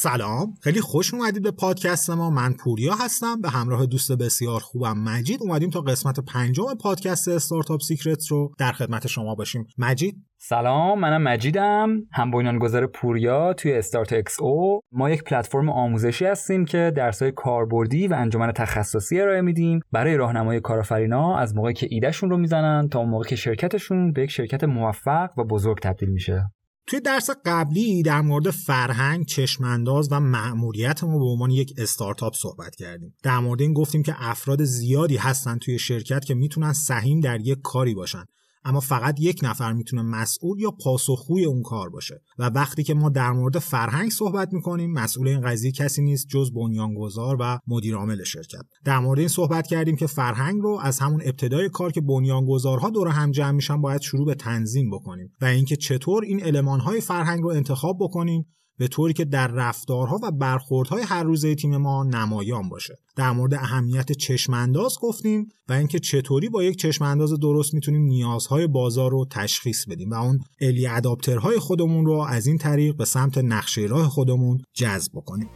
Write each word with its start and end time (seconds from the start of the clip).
سلام. 0.00 0.54
خیلی 0.62 0.80
خوش 0.80 1.14
اومدید 1.14 1.42
به 1.42 1.50
پادکست 1.50 2.10
ما. 2.10 2.30
من 2.30 2.52
پوریا 2.52 2.94
هستم. 2.94 3.40
به 3.40 3.50
همراه 3.50 3.86
دوست 3.86 4.12
بسیار 4.12 4.60
خوبم 4.60 4.98
مجید. 4.98 5.42
اومدیم 5.42 5.70
تا 5.70 5.80
قسمت 5.80 6.20
پنجم 6.20 6.64
پادکست 6.82 7.28
استارتاپ 7.28 7.80
سیکرت 7.80 8.26
رو 8.26 8.52
در 8.58 8.72
خدمت 8.72 9.06
شما 9.06 9.34
باشیم. 9.34 9.66
مجید. 9.78 10.16
سلام. 10.40 11.00
منم 11.00 11.22
مجیدم. 11.22 11.90
هم 12.12 12.30
بنیانگذار 12.30 12.86
پوریا 12.86 13.52
توی 13.52 13.72
استارت 13.72 14.12
اکس 14.12 14.40
او. 14.40 14.80
ما 14.92 15.10
یک 15.10 15.24
پلتفرم 15.24 15.70
آموزشی 15.70 16.24
هستیم 16.24 16.64
که 16.64 16.92
درسهای 16.96 17.32
کاربردی 17.32 18.08
و 18.08 18.14
انجمن 18.14 18.52
تخصصی 18.52 19.20
ارائه 19.20 19.40
میدیم. 19.40 19.80
برای 19.92 20.16
راهنمای 20.16 20.60
کارآفرینا 20.60 21.36
از 21.36 21.56
موقعی 21.56 21.74
که 21.74 21.86
ایدهشون 21.90 22.30
رو 22.30 22.36
می‌زنن 22.36 22.88
تا 22.88 22.98
اون 22.98 23.08
موقع 23.08 23.24
که 23.24 23.36
شرکتشون 23.36 24.12
به 24.12 24.22
یک 24.22 24.30
شرکت 24.30 24.64
موفق 24.64 25.30
و 25.38 25.44
بزرگ 25.44 25.78
تبدیل 25.78 26.08
میشه. 26.08 26.50
توی 26.88 27.00
درس 27.00 27.30
قبلی 27.44 28.02
در 28.02 28.20
مورد 28.20 28.50
فرهنگ، 28.50 29.26
چشمانداز 29.26 30.08
و 30.10 30.20
مأموریت 30.20 31.04
ما 31.04 31.18
به 31.18 31.24
عنوان 31.24 31.50
یک 31.50 31.74
استارتاپ 31.78 32.34
صحبت 32.34 32.76
کردیم. 32.76 33.14
در 33.22 33.38
مورد 33.38 33.60
این 33.60 33.72
گفتیم 33.72 34.02
که 34.02 34.14
افراد 34.18 34.64
زیادی 34.64 35.16
هستن 35.16 35.58
توی 35.58 35.78
شرکت 35.78 36.24
که 36.24 36.34
می‌تونن 36.34 36.72
سهیم 36.72 37.20
در 37.20 37.40
یک 37.40 37.58
کاری 37.62 37.94
باشن 37.94 38.24
اما 38.68 38.80
فقط 38.80 39.20
یک 39.20 39.40
نفر 39.42 39.72
می‌تونه 39.72 40.02
مسئول 40.02 40.60
یا 40.60 40.70
پاسخگوی 40.70 41.44
اون 41.44 41.62
کار 41.62 41.88
باشه. 41.88 42.20
و 42.38 42.44
وقتی 42.44 42.82
که 42.82 42.94
ما 42.94 43.08
در 43.08 43.32
مورد 43.32 43.58
فرهنگ 43.58 44.10
صحبت 44.10 44.52
می‌کنیم 44.52 44.92
مسئول 44.92 45.28
این 45.28 45.40
قضیه 45.40 45.72
کسی 45.72 46.02
نیست 46.02 46.26
جز 46.28 46.52
بنیانگذار 46.52 47.36
و 47.40 47.58
مدیر 47.66 47.94
عامل 47.94 48.24
شرکت. 48.24 48.62
در 48.84 48.98
مورد 48.98 49.18
این 49.18 49.28
صحبت 49.28 49.66
کردیم 49.66 49.96
که 49.96 50.06
فرهنگ 50.06 50.62
رو 50.62 50.78
از 50.82 50.98
همون 50.98 51.22
ابتدای 51.24 51.68
کار 51.68 51.92
که 51.92 52.00
بنیانگذارها 52.00 52.90
دور 52.90 53.08
هم 53.08 53.30
جمع 53.30 53.50
میشن 53.50 53.80
باید 53.80 54.00
شروع 54.00 54.26
به 54.26 54.34
تنظیم 54.34 54.90
بکنیم. 54.90 55.32
و 55.40 55.44
اینکه 55.44 55.76
چطور 55.76 56.24
این 56.24 56.44
المانهای 56.44 57.00
فرهنگ 57.00 57.42
رو 57.42 57.48
انتخاب 57.48 57.96
بکنیم 58.00 58.46
به 58.78 58.88
طوری 58.88 59.12
که 59.12 59.24
در 59.24 59.46
رفتارها 59.46 60.20
و 60.22 60.30
برخوردهای 60.30 61.02
هر 61.02 61.22
روزه 61.22 61.54
تیم 61.54 61.76
ما 61.76 62.04
نمایان 62.04 62.68
باشه. 62.68 62.98
در 63.16 63.32
مورد 63.32 63.54
اهمیت 63.54 64.12
چشمانداز 64.12 64.98
گفتیم 65.00 65.48
و 65.68 65.72
اینکه 65.72 65.98
چطوری 65.98 66.48
با 66.48 66.62
یک 66.62 66.78
چشمانداز 66.78 67.32
درست 67.32 67.74
می‌تونیم 67.74 68.02
نیازهای 68.02 68.66
بازار 68.66 69.10
رو 69.10 69.26
تشخیص 69.30 69.86
بدیم 69.86 70.10
و 70.10 70.14
اون 70.14 70.40
الی 70.60 70.86
اداپترهای 70.86 71.58
خودمون 71.58 72.06
رو 72.06 72.12
از 72.12 72.46
این 72.46 72.58
طریق 72.58 72.96
به 72.96 73.04
سمت 73.04 73.38
نقشه 73.38 73.80
راه 73.80 74.08
خودمون 74.08 74.62
جذب 74.74 75.12
کنیم 75.26 75.48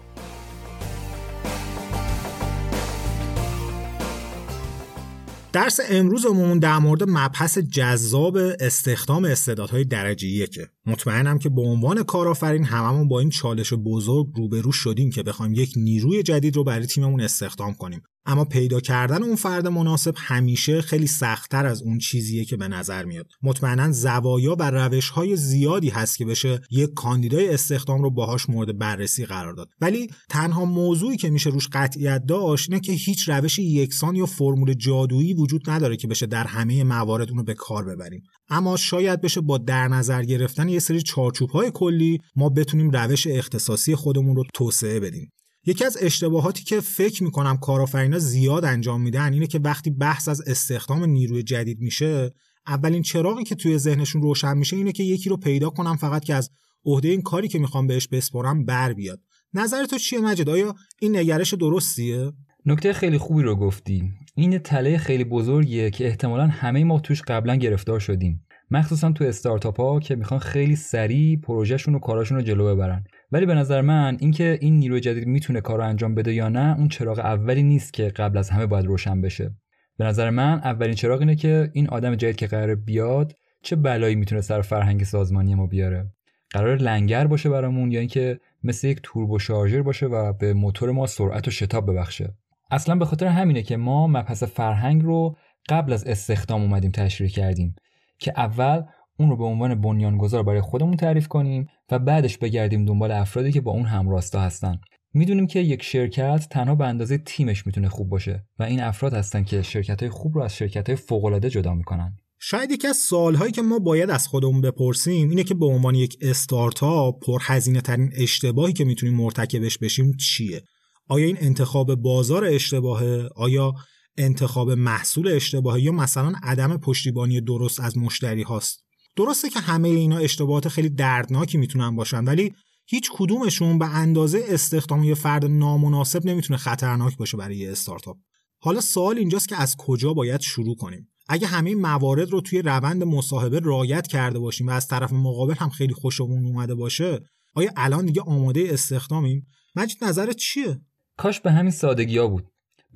درس 5.52 5.80
امروزمون 5.88 6.58
در 6.58 6.78
مورد 6.78 7.02
مبحث 7.08 7.58
جذاب 7.58 8.36
استخدام 8.36 9.24
استعدادهای 9.24 9.84
درجه 9.84 10.28
یکه 10.28 10.68
مطمئنم 10.86 11.38
که 11.38 11.48
به 11.48 11.62
عنوان 11.62 12.02
کارآفرین 12.02 12.64
هممون 12.64 13.08
با 13.08 13.20
این 13.20 13.30
چالش 13.30 13.72
بزرگ 13.72 14.26
روبرو 14.36 14.72
شدیم 14.72 15.10
که 15.10 15.22
بخوایم 15.22 15.54
یک 15.54 15.72
نیروی 15.76 16.22
جدید 16.22 16.56
رو 16.56 16.64
برای 16.64 16.86
تیممون 16.86 17.20
استخدام 17.20 17.74
کنیم. 17.74 18.02
اما 18.26 18.44
پیدا 18.44 18.80
کردن 18.80 19.22
اون 19.22 19.36
فرد 19.36 19.66
مناسب 19.66 20.14
همیشه 20.16 20.82
خیلی 20.82 21.06
سختتر 21.06 21.66
از 21.66 21.82
اون 21.82 21.98
چیزیه 21.98 22.44
که 22.44 22.56
به 22.56 22.68
نظر 22.68 23.04
میاد. 23.04 23.26
مطمئنا 23.42 23.92
زوایا 23.92 24.56
و 24.58 24.70
روش 24.70 25.10
های 25.10 25.36
زیادی 25.36 25.88
هست 25.88 26.18
که 26.18 26.24
بشه 26.24 26.60
یک 26.70 26.90
کاندیدای 26.94 27.54
استخدام 27.54 28.02
رو 28.02 28.10
باهاش 28.10 28.48
مورد 28.48 28.78
بررسی 28.78 29.26
قرار 29.26 29.52
داد. 29.52 29.68
ولی 29.80 30.10
تنها 30.28 30.64
موضوعی 30.64 31.16
که 31.16 31.30
میشه 31.30 31.50
روش 31.50 31.68
قطعیت 31.72 32.22
داشت 32.28 32.70
اینه 32.70 32.80
که 32.80 32.92
هیچ 32.92 33.28
روش 33.28 33.58
یکسان 33.58 34.16
یا 34.16 34.26
فرمول 34.26 34.74
جادویی 34.74 35.34
وجود 35.34 35.70
نداره 35.70 35.96
که 35.96 36.08
بشه 36.08 36.26
در 36.26 36.44
همه 36.44 36.84
موارد 36.84 37.30
اونو 37.30 37.42
به 37.42 37.54
کار 37.54 37.84
ببریم. 37.84 38.22
اما 38.48 38.76
شاید 38.76 39.20
بشه 39.20 39.40
با 39.40 39.58
در 39.58 39.88
نظر 39.88 40.22
گرفتن 40.22 40.68
یه 40.68 40.78
سری 40.78 41.02
چارچوب 41.02 41.50
های 41.50 41.70
کلی 41.74 42.18
ما 42.36 42.48
بتونیم 42.48 42.90
روش 42.90 43.26
اختصاصی 43.26 43.94
خودمون 43.94 44.36
رو 44.36 44.44
توسعه 44.54 45.00
بدیم. 45.00 45.32
یکی 45.66 45.84
از 45.84 45.98
اشتباهاتی 46.00 46.64
که 46.64 46.80
فکر 46.80 47.24
می‌کنم 47.24 47.56
کارآفرینا 47.56 48.18
زیاد 48.18 48.64
انجام 48.64 49.02
میدن 49.02 49.32
اینه 49.32 49.46
که 49.46 49.58
وقتی 49.58 49.90
بحث 49.90 50.28
از 50.28 50.40
استخدام 50.40 51.04
نیروی 51.04 51.42
جدید 51.42 51.80
میشه 51.80 52.30
اولین 52.66 53.02
چراغی 53.02 53.44
که 53.44 53.54
توی 53.54 53.78
ذهنشون 53.78 54.22
روشن 54.22 54.58
میشه 54.58 54.76
اینه 54.76 54.92
که 54.92 55.02
یکی 55.02 55.30
رو 55.30 55.36
پیدا 55.36 55.70
کنم 55.70 55.96
فقط 55.96 56.24
که 56.24 56.34
از 56.34 56.50
عهده 56.84 57.08
این 57.08 57.22
کاری 57.22 57.48
که 57.48 57.58
می‌خوام 57.58 57.86
بهش 57.86 58.08
بسپرم 58.08 58.64
بر 58.64 58.92
بیاد. 58.92 59.20
نظر 59.54 59.84
تو 59.84 59.98
چیه 59.98 60.20
مجد 60.20 60.48
آیا 60.48 60.74
این 61.00 61.16
نگرش 61.16 61.54
درستیه؟ 61.54 62.32
نکته 62.66 62.92
خیلی 62.92 63.18
خوبی 63.18 63.42
رو 63.42 63.56
گفتی. 63.56 64.02
این 64.34 64.58
تله 64.58 64.98
خیلی 64.98 65.24
بزرگیه 65.24 65.90
که 65.90 66.06
احتمالا 66.06 66.46
همه 66.46 66.84
ما 66.84 67.00
توش 67.00 67.22
قبلا 67.22 67.56
گرفتار 67.56 68.00
شدیم. 68.00 68.46
مخصوصا 68.70 69.12
تو 69.12 69.24
استارتاپ 69.24 69.80
ها 69.80 70.00
که 70.00 70.16
می‌خوان 70.16 70.40
خیلی 70.40 70.76
سریع 70.76 71.36
پروژهشون 71.36 71.94
و 71.94 71.98
کاراشون 71.98 72.36
رو 72.36 72.42
جلو 72.42 72.74
ببرن. 72.74 73.04
ولی 73.32 73.46
به 73.46 73.54
نظر 73.54 73.80
من 73.80 74.16
اینکه 74.20 74.58
این 74.60 74.78
نیروی 74.78 75.00
جدید 75.00 75.26
می‌تونه 75.26 75.60
کار 75.60 75.78
رو 75.78 75.84
انجام 75.84 76.14
بده 76.14 76.34
یا 76.34 76.48
نه 76.48 76.78
اون 76.78 76.88
چراغ 76.88 77.18
اولی 77.18 77.62
نیست 77.62 77.92
که 77.92 78.08
قبل 78.08 78.38
از 78.38 78.50
همه 78.50 78.66
باید 78.66 78.86
روشن 78.86 79.20
بشه. 79.20 79.54
به 79.98 80.04
نظر 80.04 80.30
من 80.30 80.60
اولین 80.64 80.94
چراغ 80.94 81.20
اینه 81.20 81.34
که 81.34 81.70
این 81.72 81.88
آدم 81.88 82.14
جدید 82.14 82.36
که 82.36 82.46
قرار 82.46 82.74
بیاد 82.74 83.32
چه 83.62 83.76
بلایی 83.76 84.14
می‌تونه 84.14 84.40
سر 84.40 84.60
فرهنگ 84.60 85.04
سازمانی 85.04 85.54
ما 85.54 85.66
بیاره. 85.66 86.10
قرار 86.50 86.76
لنگر 86.76 87.26
باشه 87.26 87.48
برامون 87.48 87.92
یا 87.92 88.00
اینکه 88.00 88.40
مثل 88.64 88.88
یک 88.88 89.00
توربو 89.02 89.38
شارژر 89.38 89.82
باشه 89.82 90.06
و 90.06 90.32
به 90.32 90.54
موتور 90.54 90.90
ما 90.90 91.06
سرعت 91.06 91.48
و 91.48 91.50
شتاب 91.50 91.90
ببخشه. 91.90 92.34
اصلا 92.70 92.94
به 92.94 93.04
خاطر 93.04 93.26
همینه 93.26 93.62
که 93.62 93.76
ما 93.76 94.06
مبحث 94.06 94.42
فرهنگ 94.42 95.02
رو 95.02 95.36
قبل 95.68 95.92
از 95.92 96.06
استخدام 96.06 96.62
اومدیم 96.62 96.90
تشریح 96.90 97.30
کردیم 97.30 97.74
که 98.18 98.32
اول 98.36 98.82
اون 99.22 99.30
رو 99.30 99.36
به 99.36 99.44
عنوان 99.44 99.80
بنیانگذار 99.80 100.42
برای 100.42 100.60
خودمون 100.60 100.96
تعریف 100.96 101.28
کنیم 101.28 101.68
و 101.90 101.98
بعدش 101.98 102.38
بگردیم 102.38 102.84
دنبال 102.84 103.10
افرادی 103.10 103.52
که 103.52 103.60
با 103.60 103.72
اون 103.72 103.86
همراستا 103.86 104.40
هستن. 104.40 104.80
می‌دونیم 105.14 105.46
که 105.46 105.60
یک 105.60 105.82
شرکت 105.82 106.46
تنها 106.50 106.74
به 106.74 106.86
اندازه 106.86 107.18
تیمش 107.18 107.66
می‌تونه 107.66 107.88
خوب 107.88 108.08
باشه 108.08 108.46
و 108.58 108.62
این 108.62 108.80
افراد 108.80 109.14
هستن 109.14 109.44
که 109.44 109.62
شرکت 109.62 110.00
های 110.00 110.10
خوب 110.10 110.34
رو 110.34 110.42
از 110.42 110.56
شرکت 110.56 110.88
های 110.88 110.96
فوق 110.96 111.24
العاده 111.24 111.50
جدا 111.50 111.74
می‌کنن. 111.74 112.18
شاید 112.38 112.70
یکی 112.70 112.86
از 112.86 112.96
سوالهایی 112.96 113.52
که 113.52 113.62
ما 113.62 113.78
باید 113.78 114.10
از 114.10 114.28
خودمون 114.28 114.60
بپرسیم 114.60 115.28
اینه 115.28 115.44
که 115.44 115.54
به 115.54 115.66
عنوان 115.66 115.94
یک 115.94 116.16
استارتاپ 116.20 117.24
پرهزینه 117.24 117.80
ترین 117.80 118.12
اشتباهی 118.16 118.72
که 118.72 118.84
می‌تونیم 118.84 119.16
مرتکبش 119.16 119.78
بشیم 119.78 120.16
چیه؟ 120.16 120.62
آیا 121.08 121.26
این 121.26 121.36
انتخاب 121.40 121.94
بازار 121.94 122.44
اشتباهه؟ 122.44 123.28
آیا 123.36 123.74
انتخاب 124.16 124.70
محصول 124.70 125.28
اشتباهه؟ 125.28 125.80
یا 125.80 125.92
مثلا 125.92 126.32
عدم 126.42 126.76
پشتیبانی 126.76 127.40
درست 127.40 127.80
از 127.80 127.98
مشتری 127.98 128.42
هاست؟ 128.42 128.81
درسته 129.16 129.50
که 129.50 129.60
همه 129.60 129.88
اینا 129.88 130.18
اشتباهات 130.18 130.68
خیلی 130.68 130.88
دردناکی 130.88 131.58
می‌تونن 131.58 131.96
باشن 131.96 132.24
ولی 132.24 132.54
هیچ 132.86 133.10
کدومشون 133.14 133.78
به 133.78 133.86
اندازه 133.86 134.44
استخدام 134.48 135.04
یه 135.04 135.14
فرد 135.14 135.44
نامناسب 135.44 136.26
نمی‌تونه 136.26 136.58
خطرناک 136.58 137.16
باشه 137.16 137.36
برای 137.36 137.56
یه 137.56 137.72
استارتاپ. 137.72 138.16
حالا 138.60 138.80
سوال 138.80 139.18
اینجاست 139.18 139.48
که 139.48 139.56
از 139.56 139.76
کجا 139.76 140.12
باید 140.14 140.40
شروع 140.40 140.76
کنیم؟ 140.76 141.08
اگه 141.28 141.46
همه 141.46 141.74
موارد 141.74 142.30
رو 142.30 142.40
توی 142.40 142.62
روند 142.62 143.04
مصاحبه 143.04 143.60
رایت 143.60 144.06
کرده 144.06 144.38
باشیم 144.38 144.66
و 144.66 144.70
از 144.70 144.88
طرف 144.88 145.12
مقابل 145.12 145.54
هم 145.54 145.68
خیلی 145.68 145.94
خوشمون 145.94 146.46
اومده 146.46 146.74
باشه 146.74 147.20
آیا 147.54 147.70
الان 147.76 148.06
دیگه 148.06 148.22
آماده 148.22 148.68
استخدامیم؟ 148.70 149.46
مجید 149.76 150.04
نظرت 150.04 150.36
چیه؟ 150.36 150.80
کاش 151.18 151.40
به 151.40 151.52
همین 151.52 151.70
سادگی 151.70 152.18
ها 152.18 152.28
بود. 152.28 152.44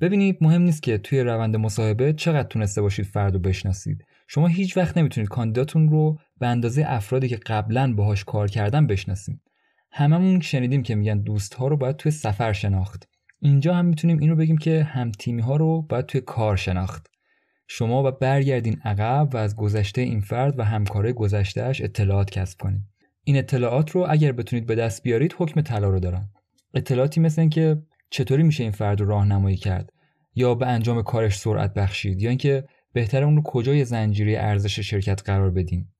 ببینید 0.01 0.37
مهم 0.41 0.61
نیست 0.61 0.83
که 0.83 0.97
توی 0.97 1.19
روند 1.19 1.55
مصاحبه 1.55 2.13
چقدر 2.13 2.47
تونسته 2.47 2.81
باشید 2.81 3.05
فرد 3.05 3.33
رو 3.33 3.39
بشناسید. 3.39 3.97
شما 4.27 4.47
هیچ 4.47 4.77
وقت 4.77 4.97
نمی‌تونید 4.97 5.29
کاندیداتون 5.29 5.89
رو 5.89 6.19
به 6.39 6.47
اندازه 6.47 6.83
افرادی 6.87 7.27
که 7.27 7.35
قبلا 7.35 7.93
باهاش 7.93 8.23
کار 8.23 8.47
کردن 8.47 8.87
بشناسید 8.87 9.41
هممون 9.91 10.41
شنیدیم 10.41 10.83
که 10.83 10.95
میگن 10.95 11.21
دوست 11.21 11.53
ها 11.53 11.67
رو 11.67 11.77
باید 11.77 11.95
توی 11.95 12.11
سفر 12.11 12.53
شناخت. 12.53 13.09
اینجا 13.41 13.75
هم 13.75 13.85
می‌تونیم 13.85 14.19
این 14.19 14.29
رو 14.29 14.35
بگیم 14.35 14.57
که 14.57 14.83
هم 14.83 15.11
تیمی 15.11 15.41
ها 15.41 15.55
رو 15.55 15.81
باید 15.81 16.05
توی 16.05 16.21
کار 16.21 16.55
شناخت. 16.55 17.07
شما 17.67 18.03
و 18.03 18.11
برگردین 18.11 18.81
عقب 18.83 19.29
و 19.33 19.37
از 19.37 19.55
گذشته 19.55 20.01
این 20.01 20.21
فرد 20.21 20.59
و 20.59 20.63
همکارای 20.63 21.13
گذشتهش 21.13 21.81
اطلاعات 21.81 22.29
کسب 22.29 22.59
کنید 22.59 22.81
این 23.23 23.37
اطلاعات 23.37 23.91
رو 23.91 24.05
اگر 24.09 24.31
بتونید 24.31 24.65
به 24.65 24.75
دست 24.75 25.03
بیارید 25.03 25.35
حکم 25.37 25.61
طلا 25.61 25.89
رو 25.89 25.99
دارن 25.99 26.29
اطلاعاتی 26.73 27.19
مثل 27.19 27.41
اینکه 27.41 27.77
چطوری 28.09 28.43
میشه 28.43 28.63
این 28.63 28.71
فرد 28.71 29.01
رو 29.01 29.07
راهنمایی 29.07 29.57
کرد؟ 29.57 29.93
یا 30.35 30.55
به 30.55 30.67
انجام 30.67 31.03
کارش 31.03 31.37
سرعت 31.37 31.73
بخشید؟ 31.73 32.21
یا 32.21 32.29
اینکه 32.29 32.63
بهتر 32.97 33.23
اون 33.23 33.35
رو 33.35 33.41
کجای 33.45 33.85
زنجیره 33.85 34.37
ارزش 34.39 34.79
شرکت 34.79 35.21
قرار 35.25 35.51
بدیم 35.51 35.93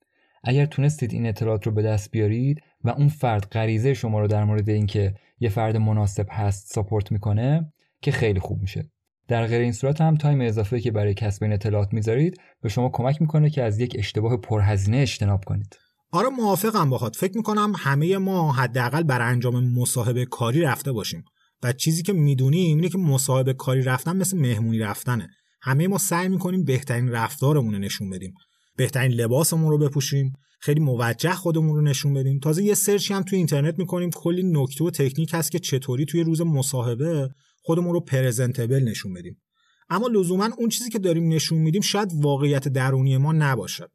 اگر 0.44 0.66
تونستید 0.66 1.14
این 1.14 1.26
اطلاعات 1.26 1.66
رو 1.66 1.72
به 1.72 1.82
دست 1.82 2.12
بیارید 2.12 2.62
و 2.84 2.90
اون 2.90 3.08
فرد 3.08 3.48
غریزه 3.52 3.94
شما 3.94 4.20
رو 4.20 4.28
در 4.28 4.44
مورد 4.44 4.70
اینکه 4.70 5.16
یه 5.40 5.50
فرد 5.50 5.78
مناسب 5.78 6.26
هست 6.30 6.74
ساپورت 6.74 7.12
می‌کنه 7.12 7.74
که 8.02 8.12
خیلی 8.12 8.40
خوب 8.40 8.62
میشه. 8.62 8.92
در 9.28 9.48
غیر 9.48 9.62
این 9.62 9.72
صورت 9.72 10.02
هم 10.02 10.16
تایم 10.16 10.42
اضافه 10.42 10.80
که 10.80 10.92
برای 10.92 11.14
کسب 11.14 11.44
این 11.44 11.54
اطلاعات 11.54 11.94
می‌ذارید 11.94 12.42
به 12.62 12.70
شما 12.70 12.90
کمک 12.90 13.22
می‌کنه 13.22 13.50
که 13.50 13.64
از 13.64 13.80
یک 13.80 13.96
اشتباه 14.00 14.38
پرهزینه 14.38 14.98
اجتناب 14.98 15.46
کنید. 15.46 15.78
آره 16.12 16.30
موافقم 16.30 16.90
باهات. 16.90 17.16
فکر 17.16 17.38
می‌کنم 17.38 17.74
همه 17.78 18.18
ما 18.18 18.52
حداقل 18.52 19.04
برای 19.04 19.28
انجام 19.28 19.74
مصاحبه 19.74 20.26
کاری 20.26 20.62
رفته 20.62 20.92
باشیم. 20.92 21.26
و 21.64 21.74
چیزی 21.74 22.04
که 22.04 22.14
می‌دونیم 22.14 22.78
اینه 22.78 22.90
که 22.90 22.98
مصاحبه 22.98 23.54
کاری 23.54 23.82
رفتن 23.82 24.18
مثل 24.18 24.38
مهمونی 24.38 24.80
رفتنه. 24.80 25.30
همه 25.62 25.88
ما 25.88 25.98
سعی 25.98 26.30
می‌کنیم 26.30 26.64
بهترین 26.64 27.10
رفتارمون 27.10 27.74
رو 27.74 27.80
نشون 27.80 28.10
بدیم. 28.10 28.34
بهترین 28.76 29.12
لباسمون 29.12 29.72
رو 29.72 29.78
بپوشیم. 29.78 30.34
خیلی 30.60 30.80
موجه 30.80 31.34
خودمون 31.34 31.76
رو 31.76 31.82
نشون 31.82 32.14
بدیم. 32.14 32.40
تازه 32.40 32.64
یه 32.64 32.74
سرچی 32.74 33.14
هم 33.14 33.24
توی 33.24 33.38
اینترنت 33.38 33.80
می‌کنیم. 33.80 34.10
کلی 34.10 34.44
نکته 34.44 34.84
و 34.84 34.90
تکنیک 34.90 35.30
هست 35.34 35.52
که 35.52 35.60
چطوری 35.60 36.06
توی 36.06 36.24
روز 36.24 36.42
مصاحبه 36.42 37.30
خودمون 37.62 37.94
رو 37.94 38.00
پرزنتبل 38.00 38.84
نشون 38.84 39.14
بدیم. 39.14 39.42
اما 39.90 40.08
لزوما 40.08 40.50
اون 40.58 40.70
چیزی 40.70 40.90
که 40.90 41.00
داریم 41.00 41.28
نشون 41.34 41.58
میدیم 41.58 41.82
شاید 41.82 42.12
واقعیت 42.16 42.68
درونی 42.68 43.18
ما 43.18 43.34
نباشه. 43.34 43.88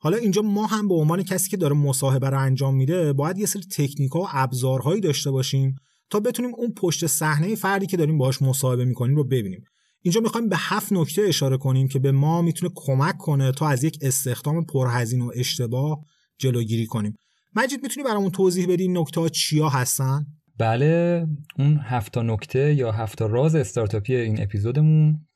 حالا 0.00 0.16
اینجا 0.16 0.42
ما 0.42 0.66
هم 0.66 0.88
به 0.88 0.94
عنوان 0.94 1.22
کسی 1.22 1.50
که 1.50 1.56
داره 1.56 1.76
مصاحبه 1.76 2.30
رو 2.30 2.40
انجام 2.40 2.76
میده 2.76 3.12
باید 3.12 3.38
یه 3.38 3.46
سری 3.46 3.62
تکنیک 3.62 4.16
و 4.16 4.26
ابزارهایی 4.32 5.00
داشته 5.00 5.30
باشیم 5.30 5.76
تا 6.10 6.20
بتونیم 6.20 6.54
اون 6.54 6.72
پشت 6.72 7.06
صحنه 7.06 7.54
فردی 7.54 7.86
که 7.86 7.96
داریم 7.96 8.18
باهاش 8.18 8.42
مصاحبه 8.42 8.84
می‌کنیم 8.84 9.16
رو 9.16 9.24
ببینیم. 9.24 9.64
اینجا 10.02 10.20
می‌خوایم 10.20 10.48
به 10.48 10.56
هفت 10.58 10.92
نکته 10.92 11.22
اشاره 11.22 11.56
کنیم 11.56 11.88
که 11.88 11.98
به 11.98 12.12
ما 12.12 12.42
می‌تونه 12.42 12.72
کمک 12.76 13.16
کنه 13.16 13.52
تا 13.52 13.68
از 13.68 13.84
یک 13.84 13.98
استخدام 14.02 14.64
پرهزینه 14.64 15.24
و 15.24 15.32
اشتباه 15.34 16.04
جلوگیری 16.38 16.86
کنیم. 16.86 17.18
مجید 17.56 17.82
می‌تونی 17.82 18.06
برامون 18.06 18.30
توضیح 18.30 18.66
بدی 18.68 18.82
این 18.82 18.98
نکته 18.98 19.20
ها 19.20 19.28
چیا 19.28 19.68
هستن؟ 19.68 20.26
بله 20.58 21.26
اون 21.58 21.80
هفت 21.82 22.18
نکته 22.18 22.74
یا 22.74 22.92
هفت 22.92 23.22
راز 23.22 23.54
استارتاپی 23.54 24.16
این 24.16 24.42
اپیزودمون 24.42 25.26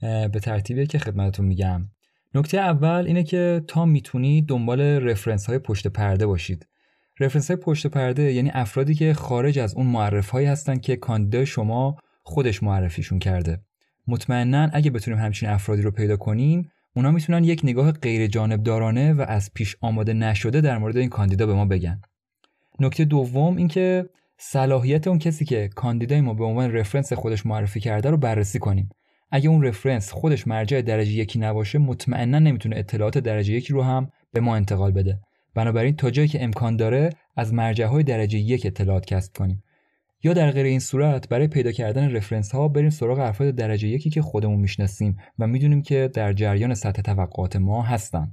به 0.00 0.40
ترتیبی 0.42 0.86
که 0.86 0.98
خدمتتون 0.98 1.46
میگم. 1.46 1.88
نکته 2.34 2.58
اول 2.58 3.04
اینه 3.06 3.22
که 3.22 3.64
تا 3.68 3.84
می‌تونی 3.84 4.42
دنبال 4.42 4.80
رفرنس 4.80 5.46
های 5.46 5.58
پشت 5.58 5.86
پرده 5.86 6.26
باشید. 6.26 6.66
رفرنس 7.20 7.50
های 7.50 7.56
پشت 7.56 7.86
پرده 7.86 8.32
یعنی 8.32 8.50
افرادی 8.54 8.94
که 8.94 9.14
خارج 9.14 9.58
از 9.58 9.74
اون 9.74 9.86
معرف 9.86 10.34
هستن 10.34 10.78
که 10.78 10.96
کاندیدای 10.96 11.46
شما 11.46 11.96
خودش 12.22 12.62
معرفیشون 12.62 13.18
کرده. 13.18 13.62
مطمئنا 14.10 14.70
اگه 14.72 14.90
بتونیم 14.90 15.20
همچین 15.20 15.48
افرادی 15.48 15.82
رو 15.82 15.90
پیدا 15.90 16.16
کنیم 16.16 16.70
اونا 16.96 17.10
می‌تونن 17.10 17.44
یک 17.44 17.60
نگاه 17.64 17.92
غیر 17.92 18.26
جانبدارانه 18.26 19.12
و 19.12 19.24
از 19.28 19.50
پیش 19.54 19.76
آماده 19.80 20.12
نشده 20.12 20.60
در 20.60 20.78
مورد 20.78 20.96
این 20.96 21.08
کاندیدا 21.08 21.46
به 21.46 21.54
ما 21.54 21.64
بگن. 21.64 22.00
نکته 22.80 23.04
دوم 23.04 23.56
اینکه 23.56 24.04
صلاحیت 24.38 25.06
اون 25.06 25.18
کسی 25.18 25.44
که 25.44 25.68
کاندیدای 25.74 26.20
ما 26.20 26.34
به 26.34 26.44
عنوان 26.44 26.72
رفرنس 26.72 27.12
خودش 27.12 27.46
معرفی 27.46 27.80
کرده 27.80 28.10
رو 28.10 28.16
بررسی 28.16 28.58
کنیم. 28.58 28.88
اگه 29.30 29.48
اون 29.48 29.64
رفرنس 29.64 30.12
خودش 30.12 30.46
مرجع 30.46 30.82
درجه 30.82 31.12
یکی 31.12 31.38
نباشه 31.38 31.78
مطمئنا 31.78 32.38
نمی‌تونه 32.38 32.76
اطلاعات 32.76 33.18
درجه 33.18 33.54
یکی 33.54 33.72
رو 33.72 33.82
هم 33.82 34.10
به 34.32 34.40
ما 34.40 34.56
انتقال 34.56 34.92
بده. 34.92 35.20
بنابراین 35.54 35.96
تا 35.96 36.10
جایی 36.10 36.28
که 36.28 36.44
امکان 36.44 36.76
داره 36.76 37.10
از 37.36 37.54
مرجع 37.54 37.84
های 37.84 38.02
درجه 38.02 38.38
یک 38.38 38.66
اطلاعات 38.66 39.06
کسب 39.06 39.32
کنیم. 39.36 39.62
یا 40.22 40.32
در 40.32 40.50
غیر 40.50 40.66
این 40.66 40.78
صورت 40.78 41.28
برای 41.28 41.48
پیدا 41.48 41.72
کردن 41.72 42.10
رفرنس 42.10 42.52
ها 42.52 42.68
بریم 42.68 42.90
سراغ 42.90 43.18
افراد 43.18 43.54
درجه 43.54 43.88
یکی 43.88 44.10
که 44.10 44.22
خودمون 44.22 44.60
می‌شناسیم 44.60 45.16
و 45.38 45.46
می‌دونیم 45.46 45.82
که 45.82 46.10
در 46.14 46.32
جریان 46.32 46.74
سطح 46.74 47.02
توقعات 47.02 47.56
ما 47.56 47.82
هستن. 47.82 48.32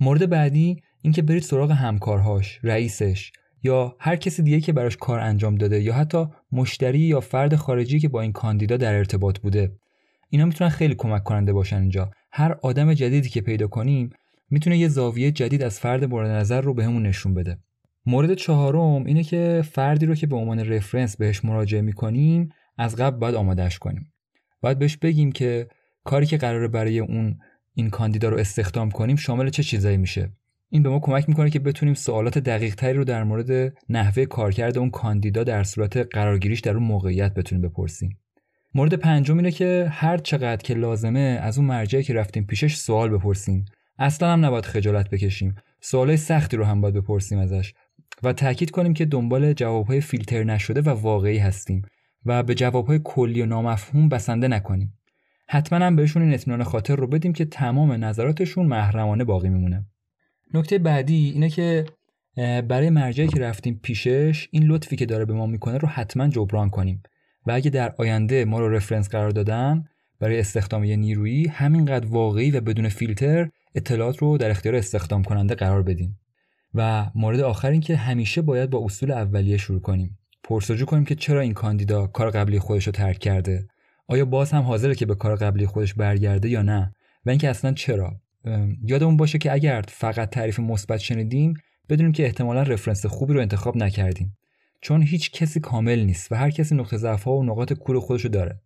مورد 0.00 0.30
بعدی 0.30 0.82
اینکه 1.02 1.22
برید 1.22 1.42
سراغ 1.42 1.70
همکارهاش 1.70 2.60
رئیسش 2.62 3.32
یا 3.62 3.96
هر 3.98 4.16
کسی 4.16 4.42
دیگه 4.42 4.60
که 4.60 4.72
براش 4.72 4.96
کار 4.96 5.20
انجام 5.20 5.54
داده 5.54 5.82
یا 5.82 5.94
حتی 5.94 6.26
مشتری 6.52 6.98
یا 6.98 7.20
فرد 7.20 7.56
خارجی 7.56 8.00
که 8.00 8.08
با 8.08 8.20
این 8.20 8.32
کاندیدا 8.32 8.76
در 8.76 8.94
ارتباط 8.94 9.38
بوده. 9.38 9.72
اینا 10.30 10.44
می‌تونن 10.44 10.70
خیلی 10.70 10.94
کمک 10.94 11.22
کننده 11.24 11.52
باشن 11.52 11.80
اینجا. 11.80 12.10
هر 12.32 12.56
آدم 12.62 12.94
جدیدی 12.94 13.28
که 13.28 13.40
پیدا 13.40 13.66
کنیم 13.66 14.10
می‌تونه 14.50 14.78
یه 14.78 14.88
زاویه 14.88 15.32
جدید 15.32 15.62
از 15.62 15.80
فرد 15.80 16.04
مورد 16.04 16.30
نظر 16.30 16.60
رو 16.60 16.74
بهمون 16.74 17.02
به 17.02 17.08
نشون 17.08 17.34
بده. 17.34 17.58
مورد 18.06 18.34
چهارم 18.34 19.04
اینه 19.04 19.22
که 19.22 19.62
فردی 19.70 20.06
رو 20.06 20.14
که 20.14 20.26
به 20.26 20.36
عنوان 20.36 20.58
رفرنس 20.58 21.16
بهش 21.16 21.44
مراجعه 21.44 21.80
می‌کنیم 21.80 22.48
از 22.78 22.96
قبل 22.96 23.18
باید 23.18 23.34
آمادهش 23.34 23.78
کنیم. 23.78 24.12
باید 24.60 24.78
بهش 24.78 24.96
بگیم 24.96 25.32
که 25.32 25.68
کاری 26.04 26.26
که 26.26 26.36
قراره 26.36 26.68
برای 26.68 26.98
اون 26.98 27.38
این 27.74 27.90
کاندیدا 27.90 28.28
رو 28.28 28.36
استخدام 28.36 28.90
کنیم 28.90 29.16
شامل 29.16 29.50
چه 29.50 29.62
چیزایی 29.62 29.96
میشه؟ 29.96 30.30
این 30.70 30.82
به 30.82 30.88
ما 30.88 30.98
کمک 30.98 31.28
می‌کنه 31.28 31.50
که 31.50 31.58
بتونیم 31.58 31.94
سوالات 31.94 32.38
دقیق 32.38 32.74
تری 32.74 32.92
رو 32.92 33.04
در 33.04 33.24
مورد 33.24 33.74
نحوه 33.88 34.24
کارکرد 34.24 34.78
اون 34.78 34.90
کاندیدا 34.90 35.44
در 35.44 35.64
صورت 35.64 35.96
قرارگیریش 35.96 36.60
در 36.60 36.72
اون 36.72 36.82
موقعیت 36.82 37.34
بتونیم 37.34 37.68
بپرسیم. 37.68 38.18
مورد 38.74 38.94
پنجم 38.94 39.36
اینه 39.36 39.50
که 39.50 39.88
هر 39.90 40.18
چقدر 40.18 40.62
که 40.62 40.74
لازمه 40.74 41.38
از 41.42 41.58
اون 41.58 41.66
مرجعی 41.66 42.02
که 42.02 42.14
رفتیم 42.14 42.44
پیشش 42.44 42.76
سوال 42.76 43.10
بپرسیم. 43.10 43.64
اصلا 43.98 44.32
هم 44.32 44.44
نباید 44.44 44.64
خجالت 44.64 45.10
بکشیم. 45.10 45.54
سوالای 45.80 46.16
سختی 46.16 46.56
رو 46.56 46.64
هم 46.64 46.80
باید 46.80 46.94
بپرسیم 46.94 47.38
ازش. 47.38 47.74
و 48.22 48.32
تاکید 48.32 48.70
کنیم 48.70 48.94
که 48.94 49.04
دنبال 49.04 49.52
جوابهای 49.52 50.00
فیلتر 50.00 50.44
نشده 50.44 50.80
و 50.80 50.88
واقعی 50.88 51.38
هستیم 51.38 51.82
و 52.24 52.42
به 52.42 52.54
جوابهای 52.54 53.00
کلی 53.04 53.42
و 53.42 53.46
نامفهوم 53.46 54.08
بسنده 54.08 54.48
نکنیم. 54.48 54.98
حتما 55.48 55.78
هم 55.78 55.96
بهشون 55.96 56.22
این 56.22 56.34
اطمینان 56.34 56.64
خاطر 56.64 56.96
رو 56.96 57.06
بدیم 57.06 57.32
که 57.32 57.44
تمام 57.44 57.92
نظراتشون 57.92 58.66
محرمانه 58.66 59.24
باقی 59.24 59.48
میمونه. 59.48 59.86
نکته 60.54 60.78
بعدی 60.78 61.30
اینه 61.30 61.48
که 61.48 61.84
برای 62.36 62.90
مرجعی 62.90 63.28
که 63.28 63.40
رفتیم 63.40 63.80
پیشش 63.82 64.48
این 64.50 64.62
لطفی 64.62 64.96
که 64.96 65.06
داره 65.06 65.24
به 65.24 65.32
ما 65.32 65.46
می‌کنه 65.46 65.78
رو 65.78 65.88
حتما 65.88 66.28
جبران 66.28 66.70
کنیم 66.70 67.02
و 67.46 67.52
اگه 67.52 67.70
در 67.70 67.94
آینده 67.98 68.44
ما 68.44 68.60
رو 68.60 68.68
رفرنس 68.68 69.08
قرار 69.08 69.30
دادن 69.30 69.84
برای 70.20 70.40
استخدام 70.40 70.84
یه 70.84 70.96
نیرویی 70.96 71.48
همینقدر 71.48 72.06
واقعی 72.06 72.50
و 72.50 72.60
بدون 72.60 72.88
فیلتر 72.88 73.48
اطلاعات 73.74 74.18
رو 74.18 74.38
در 74.38 74.50
اختیار 74.50 74.74
استخدام 74.74 75.24
کننده 75.24 75.54
قرار 75.54 75.82
بدیم. 75.82 76.18
و 76.74 77.10
مورد 77.14 77.40
آخر 77.40 77.70
این 77.70 77.80
که 77.80 77.96
همیشه 77.96 78.42
باید 78.42 78.70
با 78.70 78.84
اصول 78.84 79.10
اولیه 79.10 79.56
شروع 79.56 79.80
کنیم. 79.80 80.18
پرسجو 80.44 80.84
کنیم 80.84 81.04
که 81.04 81.14
چرا 81.14 81.40
این 81.40 81.54
کاندیدا 81.54 82.06
کار 82.06 82.30
قبلی 82.30 82.58
خودش 82.58 82.86
رو 82.86 82.92
ترک 82.92 83.18
کرده؟ 83.18 83.66
آیا 84.06 84.24
باز 84.24 84.50
هم 84.50 84.62
حاضره 84.62 84.94
که 84.94 85.06
به 85.06 85.14
کار 85.14 85.36
قبلی 85.36 85.66
خودش 85.66 85.94
برگرده 85.94 86.48
یا 86.48 86.62
نه؟ 86.62 86.94
و 87.26 87.30
اینکه 87.30 87.50
اصلا 87.50 87.72
چرا؟ 87.72 88.20
یادمون 88.86 89.16
باشه 89.16 89.38
که 89.38 89.52
اگر 89.52 89.84
فقط 89.88 90.30
تعریف 90.30 90.60
مثبت 90.60 90.98
شنیدیم 90.98 91.54
بدونیم 91.88 92.12
که 92.12 92.24
احتمالا 92.24 92.62
رفرنس 92.62 93.06
خوبی 93.06 93.34
رو 93.34 93.40
انتخاب 93.40 93.76
نکردیم. 93.76 94.36
چون 94.80 95.02
هیچ 95.02 95.30
کسی 95.30 95.60
کامل 95.60 96.00
نیست 96.00 96.32
و 96.32 96.34
هر 96.34 96.50
کسی 96.50 96.74
نقطه 96.74 96.96
ضعف 96.96 97.28
و 97.28 97.42
نقاط 97.42 97.72
کور 97.72 98.00
خودشو 98.00 98.28
داره. 98.28 98.60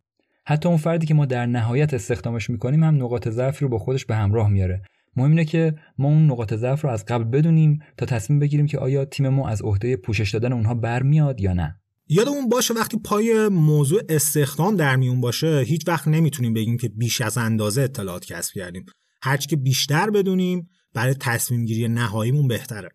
حتی 0.46 0.68
اون 0.68 0.78
فردی 0.78 1.06
که 1.06 1.14
ما 1.14 1.26
در 1.26 1.46
نهایت 1.46 1.94
استخدامش 1.94 2.50
می‌کنیم 2.50 2.84
هم 2.84 2.94
نقاط 2.94 3.28
ضعفی 3.28 3.64
رو 3.64 3.68
با 3.68 3.78
خودش 3.78 4.06
به 4.06 4.16
همراه 4.16 4.48
میاره. 4.48 4.82
مهم 5.18 5.30
اینه 5.30 5.44
که 5.44 5.74
ما 5.98 6.08
اون 6.08 6.26
نقاط 6.26 6.54
ضعف 6.54 6.84
رو 6.84 6.90
از 6.90 7.04
قبل 7.04 7.24
بدونیم 7.24 7.78
تا 7.96 8.06
تصمیم 8.06 8.38
بگیریم 8.38 8.66
که 8.66 8.78
آیا 8.78 9.04
تیم 9.04 9.28
ما 9.28 9.48
از 9.48 9.62
عهده 9.62 9.96
پوشش 9.96 10.30
دادن 10.30 10.52
اونها 10.52 10.74
برمیاد 10.74 11.40
یا 11.40 11.52
نه. 11.52 11.80
یادمون 12.08 12.48
باشه 12.48 12.74
وقتی 12.74 12.98
پای 13.04 13.48
موضوع 13.48 14.02
استخدام 14.08 14.76
در 14.76 14.96
میون 14.96 15.20
باشه 15.20 15.64
هیچ 15.66 15.88
وقت 15.88 16.08
نمی‌تونیم 16.08 16.54
بگیم 16.54 16.76
که 16.76 16.88
بیش 16.88 17.20
از 17.20 17.38
اندازه 17.38 17.82
اطلاعات 17.82 18.24
کسب 18.24 18.54
کردیم. 18.54 18.84
هرچی 19.22 19.48
که 19.48 19.56
بیشتر 19.56 20.10
بدونیم 20.10 20.68
برای 20.94 21.14
تصمیم 21.14 21.64
گیری 21.64 21.88
نهاییمون 21.88 22.48
بهتره. 22.48 22.88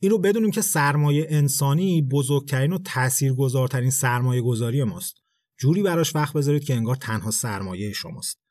این 0.00 0.10
رو 0.10 0.18
بدونیم 0.18 0.50
که 0.50 0.60
سرمایه 0.60 1.26
انسانی 1.30 2.02
بزرگترین 2.02 2.72
و 2.72 2.78
تاثیرگذارترین 2.78 3.90
سرمایه 3.90 4.42
گذاری 4.42 4.84
ماست. 4.84 5.14
جوری 5.58 5.82
براش 5.82 6.16
وقت 6.16 6.34
بذارید 6.34 6.64
که 6.64 6.74
انگار 6.74 6.96
تنها 6.96 7.30
سرمایه 7.30 7.92
شماست. 7.92 8.45